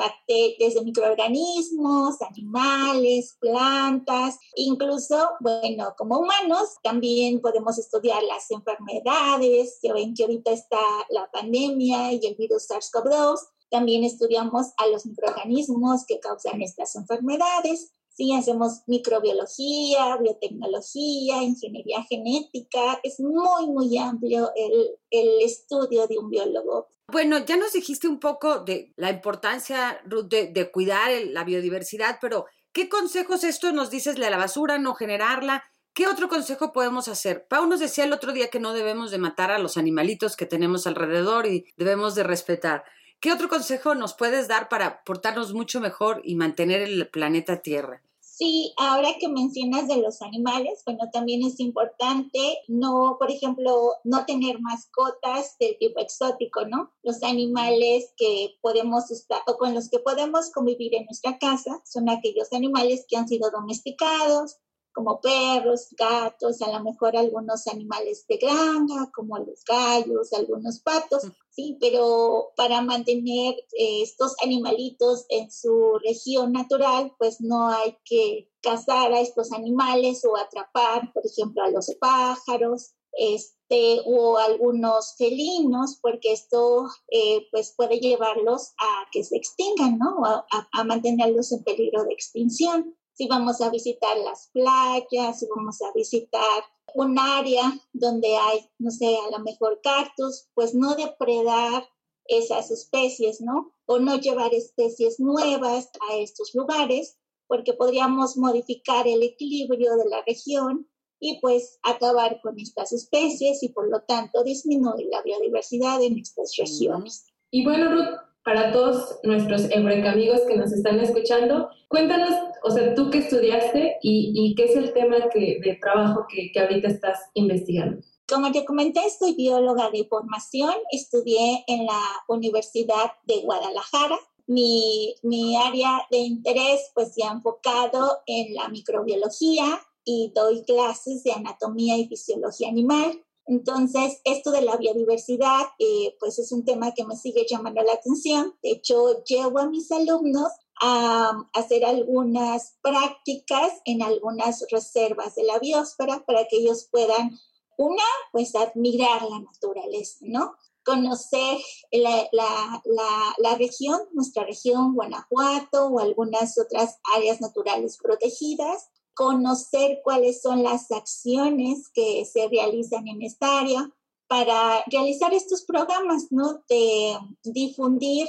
desde 0.58 0.82
microorganismos, 0.82 2.20
animales, 2.22 3.36
plantas, 3.40 4.36
incluso, 4.56 5.30
bueno, 5.38 5.94
como 5.96 6.18
humanos 6.18 6.74
también 6.82 7.40
podemos 7.40 7.78
estudiar 7.78 8.22
las 8.24 8.50
enfermedades. 8.50 9.78
Ya 9.82 9.92
ven 9.92 10.14
que 10.14 10.24
ahorita 10.24 10.50
está 10.50 10.80
la 11.10 11.30
pandemia 11.30 12.12
y 12.14 12.26
el 12.26 12.34
virus 12.34 12.68
SARS-CoV-2. 12.68 13.38
También 13.70 14.02
estudiamos 14.02 14.72
a 14.76 14.88
los 14.88 15.06
microorganismos 15.06 16.04
que 16.04 16.18
causan 16.18 16.60
estas 16.60 16.96
enfermedades. 16.96 17.92
Sí, 18.20 18.34
hacemos 18.34 18.82
microbiología, 18.86 20.18
biotecnología, 20.18 21.42
ingeniería 21.42 22.02
genética. 22.02 23.00
Es 23.02 23.18
muy, 23.18 23.66
muy 23.68 23.96
amplio 23.96 24.50
el, 24.54 24.90
el 25.10 25.40
estudio 25.40 26.06
de 26.06 26.18
un 26.18 26.28
biólogo. 26.28 26.88
Bueno, 27.10 27.38
ya 27.46 27.56
nos 27.56 27.72
dijiste 27.72 28.08
un 28.08 28.20
poco 28.20 28.58
de 28.58 28.92
la 28.96 29.08
importancia, 29.08 30.02
Ruth, 30.04 30.26
de, 30.28 30.70
cuidar 30.70 31.10
la 31.30 31.44
biodiversidad, 31.44 32.18
pero 32.20 32.44
¿qué 32.74 32.90
consejos 32.90 33.42
esto 33.42 33.72
nos 33.72 33.88
dices 33.88 34.16
de 34.16 34.28
la 34.28 34.36
basura, 34.36 34.76
no 34.76 34.92
generarla? 34.92 35.64
¿Qué 35.94 36.06
otro 36.06 36.28
consejo 36.28 36.74
podemos 36.74 37.08
hacer? 37.08 37.46
Pau 37.48 37.66
nos 37.66 37.80
decía 37.80 38.04
el 38.04 38.12
otro 38.12 38.34
día 38.34 38.48
que 38.48 38.60
no 38.60 38.74
debemos 38.74 39.10
de 39.12 39.16
matar 39.16 39.50
a 39.50 39.58
los 39.58 39.78
animalitos 39.78 40.36
que 40.36 40.44
tenemos 40.44 40.86
alrededor 40.86 41.46
y 41.46 41.64
debemos 41.78 42.14
de 42.14 42.24
respetar. 42.24 42.84
¿Qué 43.18 43.32
otro 43.32 43.48
consejo 43.48 43.94
nos 43.94 44.12
puedes 44.12 44.46
dar 44.46 44.68
para 44.68 45.04
portarnos 45.04 45.54
mucho 45.54 45.80
mejor 45.80 46.20
y 46.22 46.34
mantener 46.34 46.82
el 46.82 47.08
planeta 47.08 47.62
Tierra? 47.62 48.02
Sí, 48.40 48.72
ahora 48.78 49.10
que 49.20 49.28
mencionas 49.28 49.86
de 49.86 49.98
los 49.98 50.22
animales, 50.22 50.80
bueno, 50.86 51.10
también 51.12 51.42
es 51.44 51.60
importante 51.60 52.62
no, 52.68 53.16
por 53.18 53.30
ejemplo, 53.30 53.92
no 54.02 54.24
tener 54.24 54.58
mascotas 54.60 55.58
del 55.58 55.76
tipo 55.76 56.00
exótico, 56.00 56.64
¿no? 56.64 56.90
Los 57.02 57.22
animales 57.22 58.14
que 58.16 58.54
podemos 58.62 59.10
estar 59.10 59.42
o 59.46 59.58
con 59.58 59.74
los 59.74 59.90
que 59.90 59.98
podemos 59.98 60.50
convivir 60.52 60.94
en 60.94 61.04
nuestra 61.04 61.36
casa 61.36 61.82
son 61.84 62.08
aquellos 62.08 62.50
animales 62.54 63.04
que 63.06 63.18
han 63.18 63.28
sido 63.28 63.50
domesticados, 63.50 64.56
como 64.92 65.20
perros, 65.20 65.88
gatos, 65.96 66.60
a 66.62 66.72
lo 66.72 66.82
mejor 66.84 67.16
algunos 67.16 67.66
animales 67.66 68.26
de 68.28 68.36
granja, 68.36 69.10
como 69.14 69.38
los 69.38 69.64
gallos, 69.64 70.32
algunos 70.32 70.80
patos, 70.80 71.22
sí, 71.50 71.76
pero 71.80 72.52
para 72.56 72.82
mantener 72.82 73.54
eh, 73.78 74.02
estos 74.02 74.34
animalitos 74.42 75.26
en 75.28 75.50
su 75.50 75.98
región 76.04 76.52
natural, 76.52 77.14
pues 77.18 77.40
no 77.40 77.68
hay 77.68 77.96
que 78.04 78.50
cazar 78.62 79.12
a 79.12 79.20
estos 79.20 79.52
animales 79.52 80.24
o 80.24 80.36
atrapar, 80.36 81.12
por 81.12 81.24
ejemplo, 81.24 81.62
a 81.62 81.70
los 81.70 81.94
pájaros, 82.00 82.94
este, 83.12 84.00
o 84.06 84.38
algunos 84.38 85.16
felinos, 85.16 85.98
porque 86.00 86.32
esto 86.32 86.86
eh, 87.10 87.46
pues 87.50 87.74
puede 87.76 87.98
llevarlos 87.98 88.72
a 88.78 89.08
que 89.10 89.24
se 89.24 89.36
extingan, 89.36 89.98
¿no? 89.98 90.22
a 90.24 90.84
mantenerlos 90.84 91.52
en 91.52 91.64
peligro 91.64 92.04
de 92.04 92.12
extinción 92.12 92.96
si 93.20 93.28
vamos 93.28 93.60
a 93.60 93.68
visitar 93.68 94.16
las 94.16 94.48
playas, 94.54 95.40
si 95.40 95.46
vamos 95.54 95.82
a 95.82 95.92
visitar 95.92 96.64
un 96.94 97.18
área 97.18 97.70
donde 97.92 98.34
hay, 98.34 98.66
no 98.78 98.90
sé, 98.90 99.14
a 99.14 99.36
lo 99.36 99.44
mejor 99.44 99.78
cactus, 99.82 100.48
pues 100.54 100.74
no 100.74 100.94
depredar 100.94 101.86
esas 102.24 102.70
especies, 102.70 103.42
¿no? 103.42 103.74
O 103.84 103.98
no 103.98 104.16
llevar 104.16 104.54
especies 104.54 105.20
nuevas 105.20 105.90
a 106.10 106.16
estos 106.16 106.54
lugares, 106.54 107.18
porque 107.46 107.74
podríamos 107.74 108.38
modificar 108.38 109.06
el 109.06 109.22
equilibrio 109.22 109.96
de 109.96 110.08
la 110.08 110.22
región 110.26 110.88
y 111.20 111.40
pues 111.42 111.78
acabar 111.82 112.40
con 112.40 112.58
estas 112.58 112.90
especies 112.94 113.62
y 113.62 113.68
por 113.68 113.90
lo 113.90 114.00
tanto 114.04 114.42
disminuir 114.42 115.08
la 115.10 115.20
biodiversidad 115.20 116.00
en 116.02 116.16
estas 116.16 116.56
regiones. 116.56 117.26
Y 117.50 117.64
bueno, 117.66 117.92
Ruth, 117.92 118.29
para 118.44 118.72
todos 118.72 119.18
nuestros 119.22 119.70
Eureka 119.70 120.12
amigos 120.12 120.40
que 120.48 120.56
nos 120.56 120.72
están 120.72 120.98
escuchando, 121.00 121.68
cuéntanos, 121.88 122.34
o 122.64 122.70
sea, 122.70 122.94
tú 122.94 123.10
qué 123.10 123.18
estudiaste 123.18 123.98
y, 124.02 124.54
qué 124.56 124.64
es 124.64 124.76
el 124.76 124.92
tema 124.92 125.16
que, 125.32 125.60
de 125.62 125.78
trabajo 125.80 126.26
que, 126.28 126.50
que 126.52 126.60
ahorita 126.60 126.88
estás 126.88 127.18
investigando. 127.34 128.00
Como 128.28 128.52
te 128.52 128.64
comenté, 128.64 129.00
soy 129.10 129.34
bióloga 129.34 129.90
de 129.90 130.04
formación, 130.04 130.74
estudié 130.92 131.64
en 131.66 131.86
la 131.86 132.00
Universidad 132.28 133.10
de 133.24 133.40
Guadalajara. 133.40 134.18
Mi, 134.46 135.14
mi 135.22 135.56
área 135.56 136.06
de 136.10 136.18
interés 136.18 136.90
pues 136.94 137.12
se 137.14 137.24
ha 137.24 137.32
enfocado 137.32 138.18
en 138.26 138.54
la 138.54 138.68
microbiología 138.68 139.80
y 140.04 140.32
doy 140.34 140.64
clases 140.64 141.22
de 141.24 141.32
anatomía 141.32 141.96
y 141.96 142.06
fisiología 142.06 142.68
animal. 142.68 143.20
Entonces, 143.50 144.20
esto 144.22 144.52
de 144.52 144.62
la 144.62 144.76
biodiversidad, 144.76 145.62
eh, 145.80 146.16
pues 146.20 146.38
es 146.38 146.52
un 146.52 146.64
tema 146.64 146.94
que 146.94 147.04
me 147.04 147.16
sigue 147.16 147.44
llamando 147.50 147.82
la 147.82 147.94
atención. 147.94 148.54
De 148.62 148.70
hecho, 148.70 149.24
llevo 149.24 149.58
a 149.58 149.68
mis 149.68 149.90
alumnos 149.90 150.52
a 150.80 151.32
hacer 151.52 151.84
algunas 151.84 152.76
prácticas 152.80 153.72
en 153.86 154.02
algunas 154.02 154.64
reservas 154.70 155.34
de 155.34 155.42
la 155.42 155.58
biosfera 155.58 156.24
para 156.24 156.46
que 156.46 156.58
ellos 156.58 156.86
puedan, 156.92 157.40
una, 157.76 158.04
pues 158.30 158.54
admirar 158.54 159.28
la 159.28 159.40
naturaleza, 159.40 160.18
¿no? 160.20 160.54
Conocer 160.84 161.58
la, 161.90 162.28
la, 162.30 162.82
la, 162.84 163.34
la 163.38 163.54
región, 163.56 164.00
nuestra 164.12 164.44
región, 164.44 164.94
Guanajuato 164.94 165.88
o 165.88 165.98
algunas 165.98 166.56
otras 166.56 167.00
áreas 167.16 167.40
naturales 167.40 167.98
protegidas, 168.00 168.90
conocer 169.20 170.00
cuáles 170.02 170.40
son 170.40 170.62
las 170.62 170.90
acciones 170.90 171.90
que 171.92 172.24
se 172.24 172.48
realizan 172.48 173.06
en 173.06 173.20
esta 173.20 173.60
área 173.60 173.94
para 174.26 174.82
realizar 174.86 175.34
estos 175.34 175.62
programas, 175.66 176.28
¿no? 176.30 176.64
De 176.70 177.18
difundir 177.44 178.28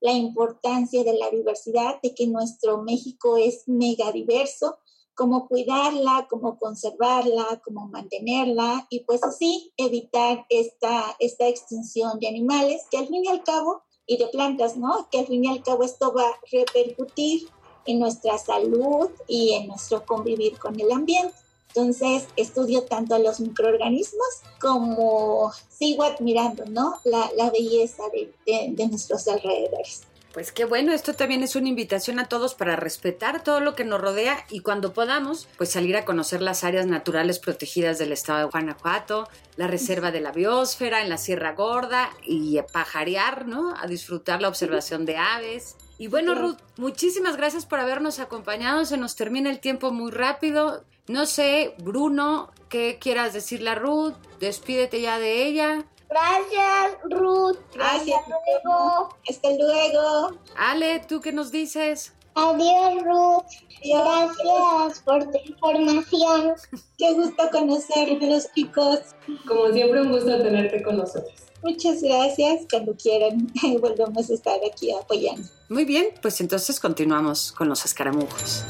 la 0.00 0.10
importancia 0.10 1.04
de 1.04 1.16
la 1.16 1.30
diversidad, 1.30 2.02
de 2.02 2.12
que 2.12 2.26
nuestro 2.26 2.82
México 2.82 3.36
es 3.36 3.68
mega 3.68 4.10
diverso, 4.10 4.78
cómo 5.14 5.46
cuidarla, 5.46 6.26
cómo 6.28 6.58
conservarla, 6.58 7.62
cómo 7.64 7.86
mantenerla 7.86 8.84
y 8.90 9.04
pues 9.04 9.22
así 9.22 9.72
evitar 9.76 10.44
esta, 10.48 11.14
esta 11.20 11.46
extinción 11.46 12.18
de 12.18 12.26
animales 12.26 12.82
que 12.90 12.98
al 12.98 13.06
fin 13.06 13.24
y 13.24 13.28
al 13.28 13.44
cabo, 13.44 13.84
y 14.06 14.16
de 14.16 14.26
plantas, 14.26 14.76
¿no? 14.76 15.08
Que 15.08 15.20
al 15.20 15.26
fin 15.28 15.44
y 15.44 15.48
al 15.48 15.62
cabo 15.62 15.84
esto 15.84 16.12
va 16.12 16.24
a 16.24 16.40
repercutir 16.50 17.48
en 17.86 17.98
nuestra 17.98 18.38
salud 18.38 19.10
y 19.26 19.52
en 19.54 19.68
nuestro 19.68 20.04
convivir 20.04 20.58
con 20.58 20.78
el 20.78 20.90
ambiente. 20.92 21.34
Entonces 21.68 22.26
estudio 22.36 22.82
tanto 22.82 23.14
a 23.14 23.18
los 23.18 23.40
microorganismos 23.40 24.28
como 24.60 25.50
sigo 25.70 26.02
admirando 26.02 26.64
¿no? 26.66 26.98
la, 27.04 27.30
la 27.36 27.50
belleza 27.50 28.02
de, 28.12 28.32
de, 28.46 28.68
de 28.72 28.88
nuestros 28.88 29.26
alrededores. 29.26 30.02
Pues 30.32 30.50
qué 30.50 30.64
bueno, 30.64 30.92
esto 30.92 31.12
también 31.12 31.42
es 31.42 31.56
una 31.56 31.68
invitación 31.68 32.18
a 32.18 32.26
todos 32.26 32.54
para 32.54 32.74
respetar 32.74 33.44
todo 33.44 33.60
lo 33.60 33.74
que 33.74 33.84
nos 33.84 34.00
rodea 34.00 34.46
y 34.48 34.60
cuando 34.60 34.94
podamos, 34.94 35.46
pues 35.58 35.70
salir 35.70 35.94
a 35.94 36.06
conocer 36.06 36.40
las 36.40 36.64
áreas 36.64 36.86
naturales 36.86 37.38
protegidas 37.38 37.98
del 37.98 38.12
estado 38.12 38.38
de 38.38 38.44
Guanajuato, 38.46 39.28
la 39.56 39.66
reserva 39.66 40.10
de 40.10 40.20
la 40.20 40.32
biosfera 40.32 41.02
en 41.02 41.10
la 41.10 41.18
Sierra 41.18 41.52
Gorda 41.52 42.08
y 42.22 42.56
a 42.56 42.66
pajarear, 42.66 43.46
¿no? 43.46 43.74
A 43.76 43.86
disfrutar 43.86 44.40
la 44.40 44.48
observación 44.48 45.04
de 45.04 45.18
aves. 45.18 45.76
Y 45.98 46.08
bueno, 46.08 46.34
Ruth, 46.34 46.58
muchísimas 46.76 47.36
gracias 47.36 47.66
por 47.66 47.78
habernos 47.78 48.18
acompañado. 48.18 48.84
Se 48.84 48.96
nos 48.96 49.14
termina 49.16 49.50
el 49.50 49.60
tiempo 49.60 49.92
muy 49.92 50.10
rápido. 50.10 50.84
No 51.08 51.26
sé, 51.26 51.74
Bruno, 51.78 52.50
¿qué 52.68 52.98
quieras 53.00 53.32
decirle 53.32 53.70
a 53.70 53.74
Ruth? 53.74 54.14
Despídete 54.40 55.00
ya 55.00 55.18
de 55.18 55.46
ella. 55.46 55.84
Gracias, 56.08 56.98
Ruth. 57.04 57.58
Gracias. 57.74 58.20
Hasta 58.20 58.28
luego. 58.28 59.08
Hasta 59.28 59.50
luego. 59.50 60.38
Ale, 60.56 61.00
¿tú 61.00 61.20
qué 61.20 61.32
nos 61.32 61.50
dices? 61.50 62.12
Adiós, 62.34 63.02
Ruth. 63.02 63.44
Gracias 63.84 65.00
por 65.00 65.30
tu 65.30 65.38
información. 65.44 66.54
Qué 66.98 67.12
gusto 67.14 67.48
conocerlos, 67.50 68.52
chicos. 68.54 69.00
Como 69.46 69.72
siempre, 69.72 70.02
un 70.02 70.12
gusto 70.12 70.42
tenerte 70.42 70.82
con 70.82 70.98
nosotros. 70.98 71.51
Muchas 71.62 72.02
gracias. 72.02 72.62
Cuando 72.70 72.94
quieran, 72.96 73.52
volvemos 73.80 74.30
a 74.30 74.34
estar 74.34 74.58
aquí 74.70 74.92
apoyando. 74.92 75.48
Muy 75.68 75.84
bien, 75.84 76.08
pues 76.20 76.40
entonces 76.40 76.80
continuamos 76.80 77.52
con 77.52 77.68
los 77.68 77.84
escaramujos. 77.84 78.64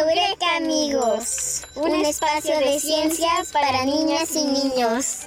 Eureka, 0.00 0.56
amigos. 0.56 1.62
Un 1.74 1.94
espacio 2.04 2.58
de 2.58 2.78
ciencias 2.78 3.52
para 3.52 3.84
niñas 3.84 4.34
y 4.36 4.44
niños. 4.44 5.26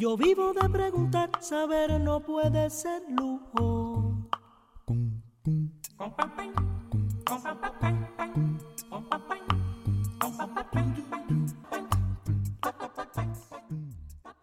Yo 0.00 0.16
vivo 0.16 0.52
de 0.52 0.68
preguntar, 0.68 1.28
saber 1.40 1.90
no 1.98 2.20
puede 2.20 2.70
ser 2.70 3.02
lujo. 3.08 4.14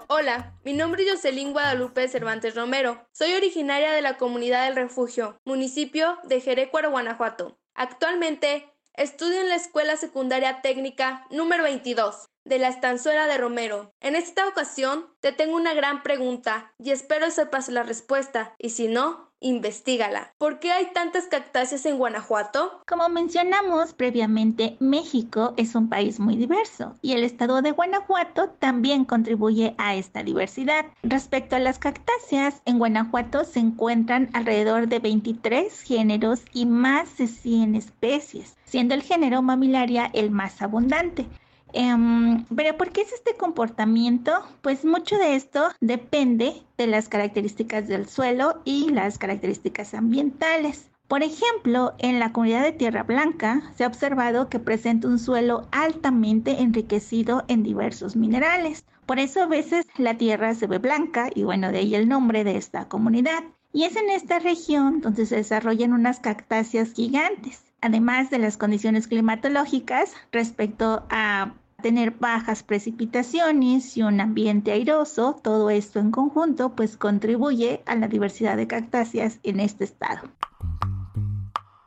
Hola, 0.09 0.53
mi 0.65 0.73
nombre 0.73 1.03
es 1.03 1.11
Jocelyn 1.13 1.53
Guadalupe 1.53 2.05
Cervantes 2.09 2.53
Romero. 2.53 3.07
Soy 3.13 3.31
originaria 3.31 3.93
de 3.93 4.01
la 4.01 4.17
comunidad 4.17 4.65
del 4.65 4.75
refugio, 4.75 5.39
municipio 5.45 6.17
de 6.25 6.41
Jerecuaro, 6.41 6.91
Guanajuato. 6.91 7.57
Actualmente 7.75 8.74
estudio 8.97 9.41
en 9.41 9.49
la 9.49 9.55
Escuela 9.55 9.97
Secundaria 9.97 10.61
Técnica 10.61 11.25
número 11.29 11.63
22 11.63 12.29
de 12.45 12.59
la 12.59 12.69
estanzuela 12.69 13.27
de 13.27 13.37
Romero. 13.37 13.93
En 13.99 14.15
esta 14.15 14.47
ocasión 14.47 15.07
te 15.19 15.31
tengo 15.31 15.55
una 15.55 15.73
gran 15.73 16.03
pregunta 16.03 16.73
y 16.77 16.91
espero 16.91 17.29
sepas 17.31 17.69
la 17.69 17.83
respuesta 17.83 18.53
y 18.57 18.69
si 18.69 18.87
no, 18.87 19.33
investigala. 19.45 20.33
¿Por 20.39 20.59
qué 20.59 20.71
hay 20.71 20.87
tantas 20.91 21.27
cactáceas 21.27 21.85
en 21.85 21.97
Guanajuato? 21.97 22.81
Como 22.87 23.07
mencionamos 23.09 23.93
previamente, 23.93 24.75
México 24.79 25.53
es 25.55 25.75
un 25.75 25.87
país 25.87 26.19
muy 26.19 26.35
diverso 26.35 26.95
y 27.01 27.13
el 27.13 27.23
estado 27.23 27.61
de 27.61 27.71
Guanajuato 27.71 28.49
también 28.49 29.05
contribuye 29.05 29.75
a 29.77 29.95
esta 29.95 30.23
diversidad. 30.23 30.87
Respecto 31.03 31.55
a 31.55 31.59
las 31.59 31.77
cactáceas, 31.77 32.61
en 32.65 32.79
Guanajuato 32.79 33.43
se 33.43 33.59
encuentran 33.59 34.29
alrededor 34.33 34.87
de 34.87 34.99
23 34.99 35.79
géneros 35.81 36.41
y 36.51 36.65
más 36.65 37.17
de 37.17 37.27
100 37.27 37.75
especies, 37.75 38.57
siendo 38.65 38.95
el 38.95 39.03
género 39.03 39.43
mamilaria 39.43 40.09
el 40.13 40.31
más 40.31 40.61
abundante. 40.63 41.27
Um, 41.75 42.45
pero 42.55 42.77
¿por 42.77 42.91
qué 42.91 43.01
es 43.01 43.11
este 43.11 43.35
comportamiento? 43.35 44.31
Pues 44.61 44.85
mucho 44.85 45.17
de 45.17 45.35
esto 45.35 45.69
depende 45.81 46.63
de 46.77 46.87
las 46.87 47.09
características 47.09 47.87
del 47.87 48.07
suelo 48.07 48.61
y 48.63 48.91
las 48.91 49.17
características 49.17 49.93
ambientales. 49.93 50.89
Por 51.07 51.21
ejemplo, 51.21 51.93
en 51.99 52.19
la 52.19 52.31
comunidad 52.31 52.63
de 52.63 52.71
Tierra 52.71 53.03
Blanca 53.03 53.61
se 53.75 53.83
ha 53.83 53.87
observado 53.87 54.49
que 54.49 54.59
presenta 54.59 55.07
un 55.07 55.19
suelo 55.19 55.67
altamente 55.71 56.61
enriquecido 56.61 57.43
en 57.47 57.61
diversos 57.61 58.15
minerales. 58.15 58.85
Por 59.05 59.19
eso 59.19 59.43
a 59.43 59.47
veces 59.47 59.85
la 59.97 60.17
tierra 60.17 60.55
se 60.55 60.65
ve 60.65 60.79
blanca 60.79 61.29
y 61.35 61.43
bueno, 61.43 61.71
de 61.71 61.79
ahí 61.79 61.93
el 61.93 62.07
nombre 62.07 62.43
de 62.43 62.57
esta 62.57 62.87
comunidad. 62.87 63.43
Y 63.71 63.83
es 63.83 63.95
en 63.97 64.09
esta 64.09 64.39
región 64.39 65.01
donde 65.01 65.25
se 65.25 65.35
desarrollan 65.35 65.93
unas 65.93 66.19
cactáceas 66.21 66.93
gigantes, 66.93 67.65
además 67.81 68.29
de 68.29 68.39
las 68.39 68.57
condiciones 68.57 69.07
climatológicas 69.07 70.13
respecto 70.31 71.05
a 71.09 71.53
tener 71.81 72.11
bajas 72.11 72.63
precipitaciones 72.63 73.95
y 73.97 74.03
un 74.03 74.21
ambiente 74.21 74.71
airoso, 74.71 75.39
todo 75.41 75.69
esto 75.69 75.99
en 75.99 76.11
conjunto 76.11 76.75
pues 76.75 76.97
contribuye 76.97 77.83
a 77.85 77.95
la 77.95 78.07
diversidad 78.07 78.57
de 78.57 78.67
cactáceas 78.67 79.39
en 79.43 79.59
este 79.59 79.83
estado. 79.83 80.29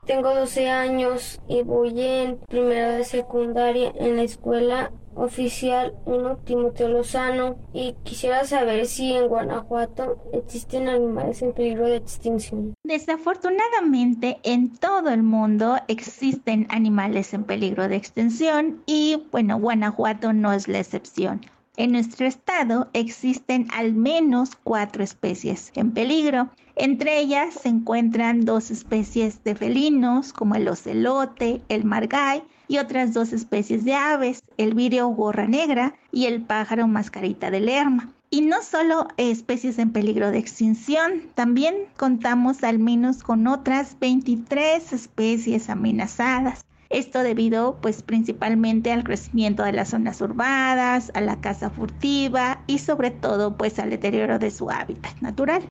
Tengo 0.09 0.35
12 0.35 0.71
años 0.71 1.38
y 1.49 1.61
voy 1.61 2.01
en 2.01 2.38
primero 2.49 2.92
de 2.92 3.05
secundaria 3.05 3.92
en 3.94 4.16
la 4.16 4.23
escuela 4.23 4.90
oficial 5.14 5.92
1 6.07 6.38
Timoteo 6.47 6.88
Lozano 6.88 7.59
y 7.75 7.94
quisiera 8.05 8.44
saber 8.44 8.87
si 8.87 9.12
en 9.12 9.29
Guanajuato 9.29 10.16
existen 10.33 10.88
animales 10.88 11.42
en 11.42 11.53
peligro 11.53 11.88
de 11.88 11.97
extinción. 11.97 12.73
Desafortunadamente 12.85 14.38
en 14.44 14.75
todo 14.79 15.11
el 15.11 15.23
mundo 15.23 15.77
existen 15.88 16.66
animales 16.71 17.35
en 17.35 17.44
peligro 17.44 17.87
de 17.87 17.97
extinción 17.97 18.83
y 18.87 19.27
bueno, 19.31 19.61
Guanajuato 19.61 20.33
no 20.33 20.55
es 20.55 20.68
la 20.68 20.79
excepción. 20.79 21.42
En 21.77 21.92
nuestro 21.92 22.27
estado 22.27 22.88
existen 22.92 23.68
al 23.73 23.92
menos 23.92 24.57
cuatro 24.64 25.05
especies 25.05 25.71
en 25.77 25.92
peligro. 25.92 26.49
Entre 26.81 27.19
ellas 27.19 27.55
se 27.55 27.69
encuentran 27.69 28.45
dos 28.45 28.71
especies 28.71 29.43
de 29.43 29.57
felinos 29.57 30.33
como 30.33 30.55
el 30.55 30.69
ocelote, 30.69 31.61
el 31.69 31.83
margay 31.83 32.45
y 32.69 32.79
otras 32.79 33.12
dos 33.12 33.33
especies 33.33 33.85
de 33.85 33.95
aves, 33.95 34.45
el 34.59 34.75
vireo 34.75 35.09
gorra 35.09 35.49
negra 35.49 35.95
y 36.12 36.27
el 36.27 36.41
pájaro 36.41 36.87
mascarita 36.87 37.51
de 37.51 37.59
lerma. 37.59 38.12
Y 38.31 38.43
no 38.43 38.62
solo 38.62 39.09
especies 39.17 39.81
en 39.81 39.91
peligro 39.91 40.31
de 40.31 40.38
extinción, 40.38 41.23
también 41.35 41.75
contamos 41.97 42.62
al 42.62 42.79
menos 42.79 43.25
con 43.25 43.49
otras 43.49 43.99
23 43.99 44.93
especies 44.93 45.71
amenazadas. 45.71 46.64
Esto 46.91 47.25
debido 47.25 47.79
pues 47.83 48.05
principalmente 48.05 48.93
al 48.93 49.03
crecimiento 49.03 49.64
de 49.64 49.73
las 49.73 49.88
zonas 49.88 50.21
urbanas, 50.21 51.11
a 51.14 51.23
la 51.23 51.41
caza 51.41 51.71
furtiva 51.71 52.62
y 52.69 52.79
sobre 52.79 53.11
todo 53.11 53.57
pues 53.57 53.81
al 53.81 53.91
deterioro 53.91 54.38
de 54.38 54.53
su 54.53 54.71
hábitat 54.71 55.21
natural. 55.21 55.67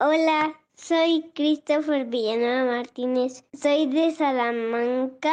Hola, 0.00 0.52
soy 0.74 1.30
Christopher 1.36 2.04
Villanueva 2.06 2.78
Martínez. 2.78 3.44
Soy 3.52 3.86
de 3.86 4.10
Salamanca 4.10 5.32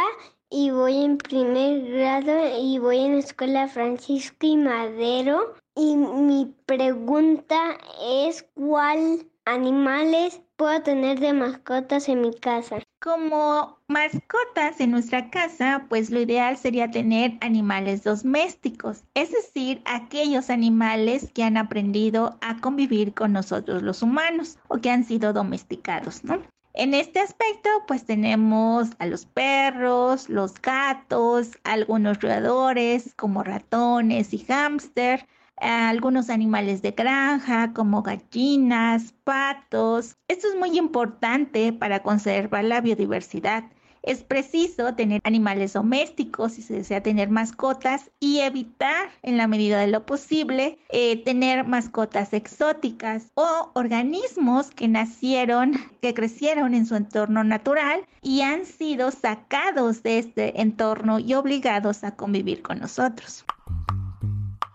y 0.51 0.69
voy 0.69 1.03
en 1.03 1.17
primer 1.17 1.81
grado 1.89 2.59
y 2.61 2.77
voy 2.77 2.99
en 2.99 3.13
la 3.13 3.19
escuela 3.21 3.67
Francisco 3.67 4.45
y 4.45 4.57
Madero. 4.57 5.55
Y 5.75 5.95
mi 5.95 6.53
pregunta 6.67 7.75
es 8.03 8.45
cuál 8.53 9.25
animales 9.45 10.39
puedo 10.61 10.79
tener 10.83 11.19
de 11.19 11.33
mascotas 11.33 12.07
en 12.07 12.21
mi 12.21 12.35
casa. 12.35 12.77
Como 13.01 13.79
mascotas 13.87 14.79
en 14.79 14.91
nuestra 14.91 15.31
casa, 15.31 15.87
pues 15.89 16.11
lo 16.11 16.21
ideal 16.21 16.55
sería 16.55 16.91
tener 16.91 17.31
animales 17.41 18.03
domésticos, 18.03 19.03
es 19.15 19.31
decir, 19.31 19.81
aquellos 19.85 20.51
animales 20.51 21.31
que 21.33 21.43
han 21.43 21.57
aprendido 21.57 22.37
a 22.41 22.57
convivir 22.57 23.15
con 23.15 23.33
nosotros 23.33 23.81
los 23.81 24.03
humanos 24.03 24.59
o 24.67 24.77
que 24.77 24.91
han 24.91 25.03
sido 25.03 25.33
domesticados, 25.33 26.23
¿no? 26.23 26.43
En 26.75 26.93
este 26.93 27.19
aspecto, 27.21 27.69
pues 27.87 28.05
tenemos 28.05 28.89
a 28.99 29.07
los 29.07 29.25
perros, 29.25 30.29
los 30.29 30.61
gatos, 30.61 31.57
algunos 31.63 32.21
roedores 32.21 33.15
como 33.15 33.43
ratones 33.43 34.31
y 34.31 34.45
hámster, 34.45 35.27
algunos 35.61 36.29
animales 36.29 36.81
de 36.81 36.91
granja 36.91 37.73
como 37.73 38.01
gallinas, 38.01 39.13
patos. 39.23 40.17
Esto 40.27 40.47
es 40.47 40.55
muy 40.55 40.77
importante 40.77 41.71
para 41.71 42.01
conservar 42.01 42.65
la 42.65 42.81
biodiversidad. 42.81 43.63
Es 44.03 44.23
preciso 44.23 44.95
tener 44.95 45.21
animales 45.23 45.73
domésticos 45.73 46.53
si 46.53 46.63
se 46.63 46.73
desea 46.73 47.03
tener 47.03 47.29
mascotas 47.29 48.09
y 48.19 48.39
evitar 48.39 49.09
en 49.21 49.37
la 49.37 49.47
medida 49.47 49.79
de 49.79 49.87
lo 49.87 50.07
posible 50.07 50.79
eh, 50.89 51.23
tener 51.23 51.67
mascotas 51.67 52.33
exóticas 52.33 53.31
o 53.35 53.69
organismos 53.75 54.71
que 54.71 54.87
nacieron, 54.87 55.73
que 56.01 56.15
crecieron 56.15 56.73
en 56.73 56.87
su 56.87 56.95
entorno 56.95 57.43
natural 57.43 58.03
y 58.23 58.41
han 58.41 58.65
sido 58.65 59.11
sacados 59.11 60.01
de 60.01 60.17
este 60.17 60.61
entorno 60.61 61.19
y 61.19 61.35
obligados 61.35 62.03
a 62.03 62.15
convivir 62.15 62.63
con 62.63 62.79
nosotros. 62.79 63.45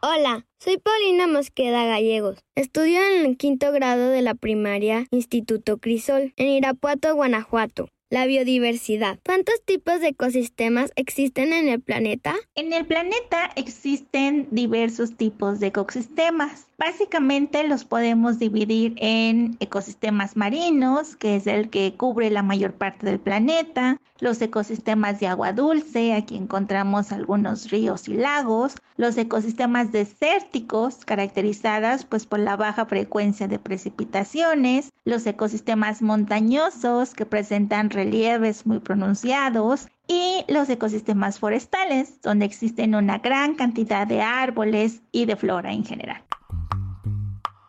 Hola, 0.02 0.46
soy 0.58 0.76
Paulina 0.76 1.26
Mosqueda 1.26 1.86
Gallegos. 1.86 2.38
Estudio 2.54 3.00
en 3.00 3.24
el 3.24 3.38
quinto 3.38 3.72
grado 3.72 4.10
de 4.10 4.20
la 4.20 4.34
primaria 4.34 5.06
Instituto 5.10 5.78
Crisol, 5.78 6.34
en 6.36 6.48
Irapuato, 6.48 7.14
Guanajuato. 7.14 7.88
La 8.10 8.26
biodiversidad. 8.26 9.18
¿Cuántos 9.24 9.64
tipos 9.64 10.00
de 10.00 10.08
ecosistemas 10.08 10.92
existen 10.96 11.52
en 11.52 11.68
el 11.68 11.80
planeta? 11.80 12.36
En 12.54 12.72
el 12.72 12.86
planeta 12.86 13.50
existen 13.56 14.46
diversos 14.50 15.16
tipos 15.16 15.60
de 15.60 15.68
ecosistemas. 15.68 16.66
Básicamente 16.78 17.66
los 17.66 17.86
podemos 17.86 18.38
dividir 18.38 18.96
en 18.98 19.56
ecosistemas 19.60 20.36
marinos, 20.36 21.16
que 21.16 21.36
es 21.36 21.46
el 21.46 21.70
que 21.70 21.94
cubre 21.96 22.28
la 22.28 22.42
mayor 22.42 22.74
parte 22.74 23.06
del 23.06 23.18
planeta, 23.18 23.98
los 24.18 24.42
ecosistemas 24.42 25.18
de 25.18 25.26
agua 25.26 25.54
dulce, 25.54 26.12
aquí 26.12 26.36
encontramos 26.36 27.12
algunos 27.12 27.70
ríos 27.70 28.08
y 28.08 28.14
lagos, 28.14 28.74
los 28.98 29.16
ecosistemas 29.16 29.90
desérticos, 29.90 31.04
caracterizadas 31.06 32.04
pues 32.04 32.26
por 32.26 32.40
la 32.40 32.56
baja 32.56 32.84
frecuencia 32.84 33.48
de 33.48 33.58
precipitaciones, 33.58 34.92
los 35.06 35.26
ecosistemas 35.26 36.02
montañosos 36.02 37.14
que 37.14 37.24
presentan 37.24 37.88
relieves 37.88 38.66
muy 38.66 38.80
pronunciados 38.80 39.88
y 40.08 40.44
los 40.46 40.68
ecosistemas 40.68 41.38
forestales, 41.38 42.20
donde 42.20 42.44
existen 42.44 42.94
una 42.94 43.16
gran 43.18 43.54
cantidad 43.54 44.06
de 44.06 44.20
árboles 44.20 45.00
y 45.10 45.24
de 45.24 45.36
flora 45.36 45.72
en 45.72 45.86
general. 45.86 46.25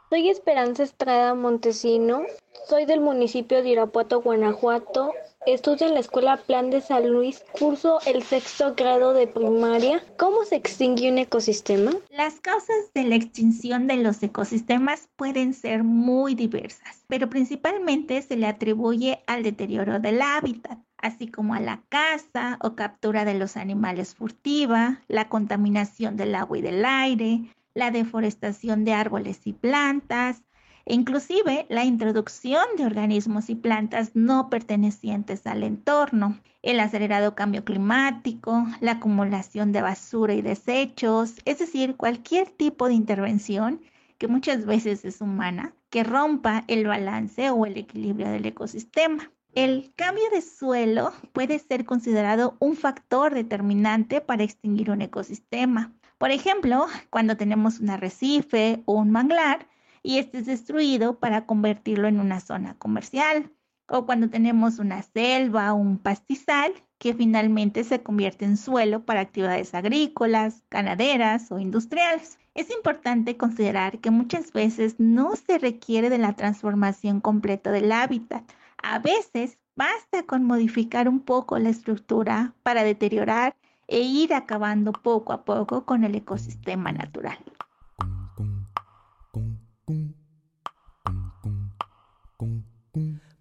Soy 0.09 0.29
Esperanza 0.29 0.83
Estrada 0.83 1.35
Montesino, 1.35 2.21
soy 2.69 2.85
del 2.85 3.01
municipio 3.01 3.61
de 3.61 3.71
Irapuato, 3.71 4.21
Guanajuato. 4.21 5.11
Estudio 5.45 5.87
en 5.87 5.95
la 5.95 5.99
Escuela 5.99 6.37
Plan 6.37 6.69
de 6.69 6.79
San 6.79 7.09
Luis, 7.09 7.43
curso 7.59 7.99
el 8.05 8.23
sexto 8.23 8.73
grado 8.73 9.13
de 9.13 9.27
primaria. 9.27 10.01
¿Cómo 10.17 10.45
se 10.45 10.55
extingue 10.55 11.11
un 11.11 11.17
ecosistema? 11.17 11.91
Las 12.09 12.39
causas 12.39 12.93
de 12.93 13.03
la 13.03 13.15
extinción 13.15 13.87
de 13.87 13.97
los 13.97 14.23
ecosistemas 14.23 15.09
pueden 15.17 15.53
ser 15.53 15.83
muy 15.83 16.35
diversas, 16.35 17.03
pero 17.07 17.29
principalmente 17.29 18.21
se 18.21 18.37
le 18.37 18.47
atribuye 18.47 19.23
al 19.27 19.43
deterioro 19.43 19.99
del 19.99 20.21
hábitat 20.21 20.79
así 20.99 21.27
como 21.27 21.53
a 21.53 21.59
la 21.59 21.83
caza 21.89 22.57
o 22.61 22.75
captura 22.75 23.23
de 23.23 23.35
los 23.35 23.55
animales 23.55 24.15
furtiva, 24.15 25.01
la 25.07 25.29
contaminación 25.29 26.17
del 26.17 26.33
agua 26.33 26.57
y 26.57 26.61
del 26.61 26.83
aire, 26.85 27.41
la 27.77 27.91
deforestación 27.91 28.85
de 28.85 28.93
árboles 28.93 29.41
y 29.45 29.53
plantas, 29.53 30.41
e 30.85 30.95
inclusive 30.95 31.67
la 31.69 31.85
introducción 31.85 32.65
de 32.75 32.87
organismos 32.87 33.51
y 33.51 33.55
plantas 33.55 34.15
no 34.15 34.49
pertenecientes 34.49 35.45
al 35.45 35.61
entorno, 35.61 36.39
el 36.63 36.79
acelerado 36.79 37.35
cambio 37.35 37.63
climático, 37.63 38.65
la 38.81 38.93
acumulación 38.93 39.71
de 39.73 39.83
basura 39.83 40.33
y 40.33 40.41
desechos, 40.41 41.35
es 41.45 41.59
decir, 41.59 41.95
cualquier 41.95 42.49
tipo 42.49 42.87
de 42.87 42.95
intervención 42.95 43.81
que 44.17 44.27
muchas 44.27 44.65
veces 44.65 45.05
es 45.05 45.21
humana, 45.21 45.75
que 45.91 46.03
rompa 46.03 46.63
el 46.67 46.87
balance 46.87 47.51
o 47.51 47.67
el 47.67 47.77
equilibrio 47.77 48.27
del 48.29 48.47
ecosistema. 48.47 49.31
El 49.53 49.93
cambio 49.95 50.23
de 50.31 50.41
suelo 50.41 51.13
puede 51.31 51.59
ser 51.59 51.85
considerado 51.85 52.57
un 52.59 52.75
factor 52.75 53.35
determinante 53.35 54.19
para 54.19 54.43
extinguir 54.43 54.89
un 54.89 55.03
ecosistema. 55.03 55.93
Por 56.17 56.31
ejemplo, 56.31 56.87
cuando 57.09 57.37
tenemos 57.37 57.79
un 57.79 57.91
arrecife 57.91 58.81
o 58.85 58.93
un 58.93 59.11
manglar 59.11 59.67
y 60.01 60.17
este 60.17 60.39
es 60.39 60.45
destruido 60.47 61.19
para 61.19 61.45
convertirlo 61.45 62.07
en 62.07 62.19
una 62.19 62.39
zona 62.39 62.75
comercial, 62.77 63.51
o 63.89 64.05
cuando 64.05 64.29
tenemos 64.29 64.79
una 64.79 65.01
selva 65.01 65.73
o 65.73 65.77
un 65.77 65.97
pastizal 65.97 66.73
que 66.97 67.13
finalmente 67.13 67.83
se 67.83 68.01
convierte 68.01 68.45
en 68.45 68.57
suelo 68.57 69.05
para 69.05 69.21
actividades 69.21 69.73
agrícolas, 69.75 70.63
ganaderas 70.71 71.51
o 71.51 71.59
industriales. 71.59 72.39
Es 72.55 72.71
importante 72.71 73.37
considerar 73.37 73.99
que 73.99 74.11
muchas 74.11 74.51
veces 74.51 74.95
no 74.97 75.35
se 75.35 75.59
requiere 75.59 76.09
de 76.09 76.17
la 76.17 76.33
transformación 76.33 77.21
completa 77.21 77.71
del 77.71 77.91
hábitat. 77.91 78.43
A 78.81 78.99
veces 78.99 79.59
basta 79.75 80.23
con 80.23 80.43
modificar 80.43 81.07
un 81.07 81.19
poco 81.19 81.59
la 81.59 81.69
estructura 81.69 82.55
para 82.63 82.83
deteriorar 82.83 83.55
e 83.87 83.99
ir 83.99 84.33
acabando 84.33 84.91
poco 84.91 85.33
a 85.33 85.45
poco 85.45 85.85
con 85.85 86.03
el 86.03 86.15
ecosistema 86.15 86.91
natural. 86.91 87.37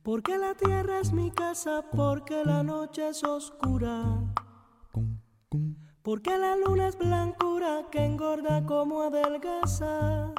Porque 0.03 0.39
la 0.39 0.55
tierra 0.55 1.01
es 1.01 1.13
mi 1.13 1.33
casa, 1.33 1.85
porque 1.91 2.45
la 2.45 2.63
noche 2.63 3.09
es 3.09 3.25
oscura. 3.25 4.23
Porque 6.03 6.39
la 6.39 6.55
luna 6.57 6.87
es 6.87 6.97
blancura 6.97 7.89
que 7.91 8.05
engorda 8.05 8.65
como 8.65 9.03
adelgaza. 9.03 10.33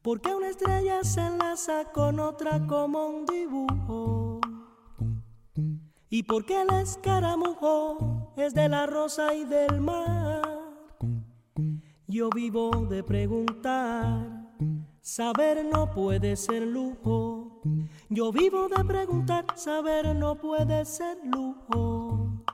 Porque 0.00 0.34
una 0.34 0.48
estrella 0.48 1.04
se 1.04 1.20
enlaza 1.20 1.92
con 1.92 2.18
otra 2.18 2.66
como 2.66 3.08
un 3.08 3.26
dibujo. 3.26 4.40
Y 6.08 6.22
porque 6.22 6.62
el 6.62 6.70
escaramujo 6.70 8.27
es 8.40 8.54
de 8.54 8.68
la 8.68 8.86
rosa 8.86 9.34
y 9.34 9.44
del 9.44 9.80
mar. 9.80 10.42
Yo 12.06 12.30
vivo 12.30 12.70
de 12.88 13.02
preguntar. 13.02 14.38
Saber 15.00 15.64
no 15.64 15.90
puede 15.90 16.36
ser 16.36 16.62
lujo. 16.62 17.60
Yo 18.10 18.30
vivo 18.32 18.68
de 18.68 18.84
preguntar, 18.84 19.44
saber 19.54 20.14
no 20.14 20.34
puede 20.36 20.84
ser 20.84 21.18
lujo. 21.24 22.44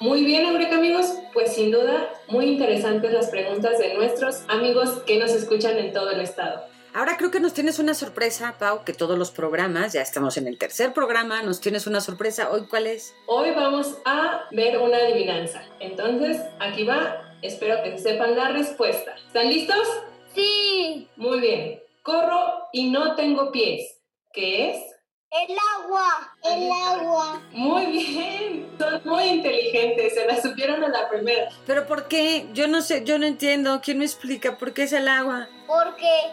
Muy 0.00 0.24
bien, 0.24 0.46
Eureka 0.46 0.76
amigos, 0.76 1.14
pues 1.40 1.54
sin 1.54 1.70
duda 1.70 2.10
muy 2.28 2.46
interesantes 2.46 3.12
las 3.12 3.28
preguntas 3.30 3.78
de 3.78 3.94
nuestros 3.94 4.42
amigos 4.48 5.02
que 5.06 5.18
nos 5.18 5.30
escuchan 5.30 5.78
en 5.78 5.90
todo 5.90 6.10
el 6.10 6.20
estado. 6.20 6.66
Ahora 6.92 7.16
creo 7.16 7.30
que 7.30 7.40
nos 7.40 7.54
tienes 7.54 7.78
una 7.78 7.94
sorpresa, 7.94 8.56
Pau, 8.58 8.84
que 8.84 8.92
todos 8.92 9.18
los 9.18 9.30
programas, 9.30 9.94
ya 9.94 10.02
estamos 10.02 10.36
en 10.36 10.46
el 10.48 10.58
tercer 10.58 10.92
programa, 10.92 11.42
nos 11.42 11.62
tienes 11.62 11.86
una 11.86 12.02
sorpresa. 12.02 12.50
¿Hoy 12.50 12.66
cuál 12.68 12.88
es? 12.88 13.14
Hoy 13.26 13.52
vamos 13.52 13.96
a 14.04 14.42
ver 14.50 14.76
una 14.76 14.98
adivinanza. 14.98 15.62
Entonces, 15.78 16.42
aquí 16.58 16.84
va. 16.84 17.38
Espero 17.40 17.82
que 17.84 17.96
sepan 17.96 18.36
la 18.36 18.50
respuesta. 18.50 19.14
¿Están 19.26 19.48
listos? 19.48 19.88
Sí. 20.34 21.08
Muy 21.16 21.40
bien. 21.40 21.80
Corro 22.02 22.66
y 22.72 22.90
no 22.90 23.14
tengo 23.14 23.50
pies. 23.50 23.98
¿Qué 24.34 24.72
es? 24.72 24.82
El 25.32 25.56
agua. 25.78 26.36
El 26.42 26.72
agua. 26.72 27.40
Muy 27.52 27.86
bien. 27.86 28.76
Son 28.76 29.00
muy 29.04 29.22
inteligentes. 29.22 30.14
Se 30.14 30.26
la 30.26 30.42
supieron 30.42 30.82
a 30.82 30.88
la 30.88 31.08
primera. 31.08 31.48
¿Pero 31.66 31.86
por 31.86 32.08
qué? 32.08 32.48
Yo 32.52 32.66
no 32.66 32.82
sé, 32.82 33.04
yo 33.04 33.16
no 33.16 33.26
entiendo. 33.26 33.80
¿Quién 33.80 33.98
me 33.98 34.04
explica 34.04 34.58
por 34.58 34.74
qué 34.74 34.82
es 34.84 34.92
el 34.92 35.06
agua? 35.06 35.48
Porque 35.68 36.32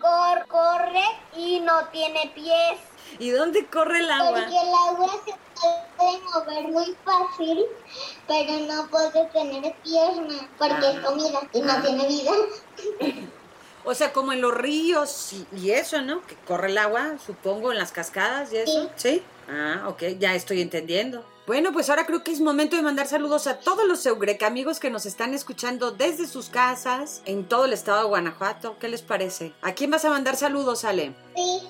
cor 0.00 0.46
corre 0.48 1.04
y 1.36 1.60
no 1.60 1.88
tiene 1.88 2.32
pies. 2.34 2.78
¿Y 3.18 3.30
dónde 3.30 3.66
corre 3.66 3.98
el 3.98 4.10
agua? 4.10 4.40
Porque 4.40 4.56
el 4.56 4.72
agua 4.88 5.10
se 5.26 5.34
puede 5.98 6.18
mover 6.32 6.72
muy 6.72 6.96
fácil, 7.04 7.66
pero 8.26 8.52
no 8.60 8.88
puede 8.88 9.26
tener 9.26 9.74
piernas, 9.82 10.46
porque 10.56 10.90
es 10.90 11.00
comida 11.00 11.40
y 11.52 11.60
no 11.60 11.82
tiene 11.82 12.08
vida. 12.08 12.32
O 13.88 13.94
sea, 13.94 14.12
como 14.12 14.34
en 14.34 14.42
los 14.42 14.54
ríos 14.54 15.32
y, 15.32 15.46
y 15.56 15.70
eso, 15.70 16.02
¿no? 16.02 16.20
Que 16.26 16.36
corre 16.46 16.68
el 16.68 16.76
agua, 16.76 17.14
supongo, 17.24 17.72
en 17.72 17.78
las 17.78 17.90
cascadas 17.90 18.52
y 18.52 18.58
eso. 18.58 18.90
¿Sí? 18.96 19.22
Ah, 19.48 19.84
ok, 19.88 20.02
ya 20.18 20.34
estoy 20.34 20.60
entendiendo. 20.60 21.24
Bueno, 21.46 21.72
pues 21.72 21.88
ahora 21.88 22.04
creo 22.04 22.22
que 22.22 22.30
es 22.30 22.42
momento 22.42 22.76
de 22.76 22.82
mandar 22.82 23.06
saludos 23.06 23.46
a 23.46 23.60
todos 23.60 23.88
los 23.88 24.04
Eureka 24.04 24.46
amigos 24.46 24.78
que 24.78 24.90
nos 24.90 25.06
están 25.06 25.32
escuchando 25.32 25.90
desde 25.90 26.26
sus 26.26 26.50
casas 26.50 27.22
en 27.24 27.48
todo 27.48 27.64
el 27.64 27.72
estado 27.72 28.00
de 28.00 28.08
Guanajuato. 28.08 28.76
¿Qué 28.78 28.88
les 28.88 29.00
parece? 29.00 29.54
¿A 29.62 29.72
quién 29.72 29.90
vas 29.90 30.04
a 30.04 30.10
mandar 30.10 30.36
saludos, 30.36 30.84
Ale? 30.84 31.14
Sí, 31.34 31.62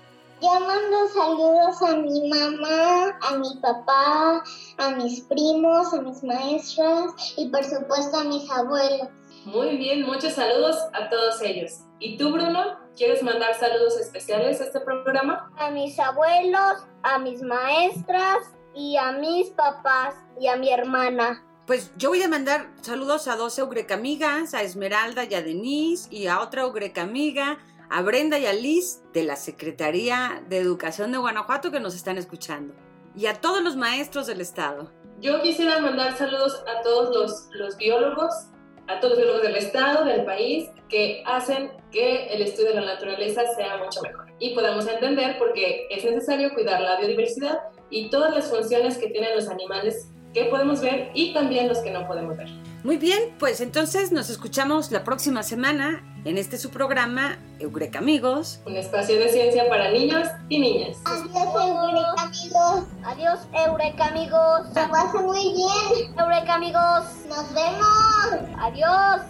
yo 0.43 0.59
mando 0.59 1.09
saludos 1.15 1.83
a 1.83 1.97
mi 1.99 2.29
mamá, 2.29 3.17
a 3.23 3.37
mi 3.39 3.55
papá, 3.63 4.43
a 4.79 4.91
mis 4.97 5.21
primos, 5.21 5.95
a 5.95 6.03
mis 6.03 6.25
maestras 6.25 7.13
y 7.37 7.49
por 7.49 7.63
supuesto 7.63 8.17
a 8.17 8.25
mis 8.25 8.51
abuelos. 8.51 9.09
Muy 9.49 9.79
bien, 9.79 10.03
muchos 10.03 10.35
saludos 10.35 10.77
a 10.93 11.09
todos 11.09 11.41
ellos. 11.41 11.81
¿Y 11.99 12.19
tú, 12.19 12.33
Bruno? 12.33 12.79
¿Quieres 12.95 13.23
mandar 13.23 13.55
saludos 13.55 13.99
especiales 13.99 14.61
a 14.61 14.65
este 14.65 14.79
programa? 14.81 15.51
A 15.57 15.71
mis 15.71 15.99
abuelos, 15.99 16.85
a 17.03 17.19
mis 17.19 17.41
maestras 17.41 18.53
y 18.75 18.99
a 18.99 19.13
mis 19.13 19.49
papás 19.49 20.17
y 20.39 20.49
a 20.49 20.57
mi 20.57 20.71
hermana. 20.71 21.43
Pues 21.67 21.93
yo 21.97 22.11
voy 22.11 22.23
a 22.23 22.29
mandar 22.29 22.69
saludos 22.83 23.27
a 23.27 23.37
dos 23.37 23.59
amigas, 23.91 24.53
a 24.53 24.61
Esmeralda 24.61 25.25
y 25.25 25.35
a 25.35 25.41
Denise, 25.41 26.09
y 26.15 26.27
a 26.27 26.41
otra 26.41 26.65
amiga, 27.01 27.57
a 27.89 28.03
Brenda 28.03 28.39
y 28.39 28.45
a 28.45 28.53
Liz 28.53 29.01
de 29.15 29.23
la 29.23 29.37
Secretaría 29.37 30.43
de 30.47 30.59
Educación 30.59 31.11
de 31.11 31.17
Guanajuato 31.17 31.71
que 31.71 31.81
nos 31.81 31.95
están 31.95 32.19
escuchando. 32.19 32.75
Y 33.17 33.25
a 33.25 33.41
todos 33.41 33.63
los 33.63 33.77
maestros 33.77 34.27
del 34.27 34.43
estado. 34.43 34.93
Yo 35.21 35.41
quisiera 35.41 35.81
mandar 35.81 36.19
saludos 36.19 36.63
a 36.69 36.83
todos 36.83 37.17
los, 37.17 37.49
los 37.59 37.77
biólogos, 37.79 38.48
a 38.89 39.01
todos 39.01 39.11
los 39.11 39.19
biólogos 39.19 39.43
del 39.43 39.57
estado, 39.57 40.05
del 40.05 40.25
país, 40.25 40.71
que 40.89 41.23
hacen 41.27 41.71
que 41.93 42.27
el 42.29 42.43
estudio 42.43 42.71
de 42.71 42.81
la 42.81 42.95
naturaleza 42.95 43.43
sea 43.55 43.77
mucho 43.77 44.01
mejor. 44.03 44.27
Y 44.39 44.55
podamos 44.55 44.87
entender 44.89 45.39
por 45.39 45.53
qué 45.53 45.87
es 45.91 46.05
necesario 46.05 46.53
cuidar 46.55 46.81
la 46.81 46.99
biodiversidad 46.99 47.59
y 47.91 48.11
todas 48.11 48.35
las 48.35 48.51
funciones 48.51 48.99
que 48.99 49.09
tienen 49.09 49.35
los 49.35 49.49
animales 49.49 50.11
que 50.39 50.51
podemos 50.51 50.81
ver 50.81 51.11
y 51.15 51.33
también 51.33 51.69
los 51.69 51.79
que 51.79 51.91
no 51.91 52.07
podemos 52.07 52.37
ver. 52.37 52.49
Muy 52.85 52.97
bien, 52.97 53.35
pues 53.39 53.61
entonces 53.61 54.13
nos 54.13 54.31
escuchamos 54.31 54.93
la 54.93 55.05
próxima 55.05 55.43
semana 55.43 56.03
en 56.25 56.39
este 56.39 56.59
su 56.59 56.71
programa 56.71 57.39
Eureka 57.59 57.99
Amigos. 57.99 58.61
Un 58.67 58.77
espacio 58.77 59.19
de 59.19 59.29
ciencia 59.29 59.69
para 59.69 59.91
niños 59.91 60.29
y 60.49 60.59
niñas. 60.61 60.97
Adiós, 61.05 61.29
Eureka 61.35 62.23
amigos. 62.23 62.85
Adiós, 63.05 63.41
Eureka 63.67 64.07
amigos. 64.07 64.61
Se 64.75 64.89
pasa 64.89 65.23
muy 65.23 65.55
bien. 65.55 66.19
Eureka 66.19 66.55
amigos. 66.55 67.05
Nos 67.29 67.53
vemos. 67.55 68.59
Adiós. 68.61 69.23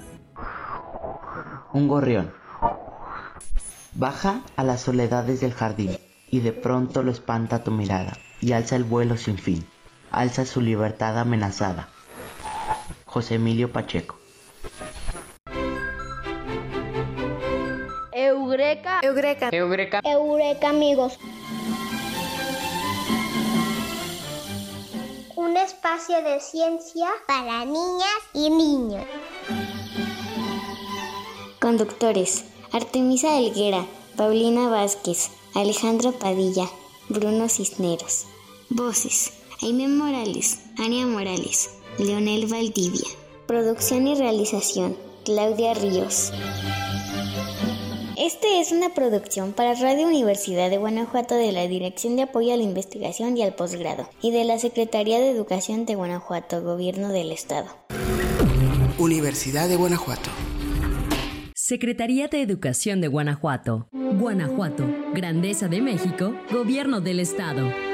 Un 1.73 1.89
gorrión. 1.89 2.33
Baja 3.95 4.43
a 4.57 4.65
las 4.65 4.83
soledades 4.83 5.41
del 5.41 5.55
jardín 5.55 5.99
y 6.31 6.41
de 6.41 6.53
pronto 6.53 7.03
lo 7.03 7.11
espanta 7.11 7.65
tu 7.65 7.71
mirada 7.71 8.17
y 8.41 8.53
alza 8.53 8.77
el 8.77 8.85
vuelo 8.85 9.17
sin 9.17 9.39
fin. 9.39 9.67
Alza 10.11 10.45
su 10.47 10.61
libertad 10.61 11.19
amenazada. 11.19 11.89
José 13.07 13.35
Emilio 13.37 13.73
Pacheco. 13.73 14.17
Eureka. 18.13 19.01
Eureka. 19.03 19.49
Eureka. 19.53 20.01
Eureka 20.05 20.69
amigos. 20.71 21.19
Un 25.37 25.57
espacio 25.57 26.23
de 26.23 26.41
ciencia 26.41 27.09
para 27.27 27.65
niñas 27.65 28.21
y 28.35 28.51
niños. 28.51 29.05
Conductores: 31.61 32.45
Artemisa 32.73 33.39
Helguera, 33.39 33.85
Paulina 34.17 34.69
Vázquez, 34.69 35.31
Alejandro 35.55 36.13
Padilla, 36.13 36.67
Bruno 37.09 37.49
Cisneros. 37.49 38.27
Voces: 38.71 39.38
Aime 39.61 39.89
Morales, 39.89 40.61
Ania 40.79 41.05
Morales, 41.05 41.71
Leonel 41.99 42.47
Valdivia. 42.47 43.09
Producción 43.49 44.07
y 44.07 44.15
realización: 44.15 44.97
Claudia 45.25 45.75
Ríos. 45.75 46.33
Este 48.17 48.61
es 48.61 48.71
una 48.71 48.95
producción 48.95 49.53
para 49.53 49.75
Radio 49.75 50.07
Universidad 50.07 50.71
de 50.71 50.79
Guanajuato 50.79 51.35
de 51.35 51.51
la 51.51 51.67
Dirección 51.67 52.15
de 52.15 52.23
Apoyo 52.23 52.55
a 52.55 52.57
la 52.57 52.63
Investigación 52.63 53.37
y 53.37 53.43
al 53.43 53.57
Posgrado 53.57 54.09
y 54.23 54.31
de 54.31 54.45
la 54.45 54.61
Secretaría 54.61 55.19
de 55.19 55.31
Educación 55.31 55.87
de 55.87 55.97
Guanajuato, 55.97 56.63
Gobierno 56.63 57.09
del 57.09 57.33
Estado. 57.33 57.67
Universidad 58.97 59.69
de 59.69 59.75
Guanajuato. 59.75 60.31
Secretaría 61.57 62.29
de 62.29 62.43
Educación 62.43 63.01
de 63.01 63.09
Guanajuato. 63.09 63.89
Guanajuato, 63.93 64.85
Grandeza 65.15 65.67
de 65.67 65.83
México, 65.83 66.33
Gobierno 66.53 67.01
del 67.01 67.19
Estado. 67.19 67.88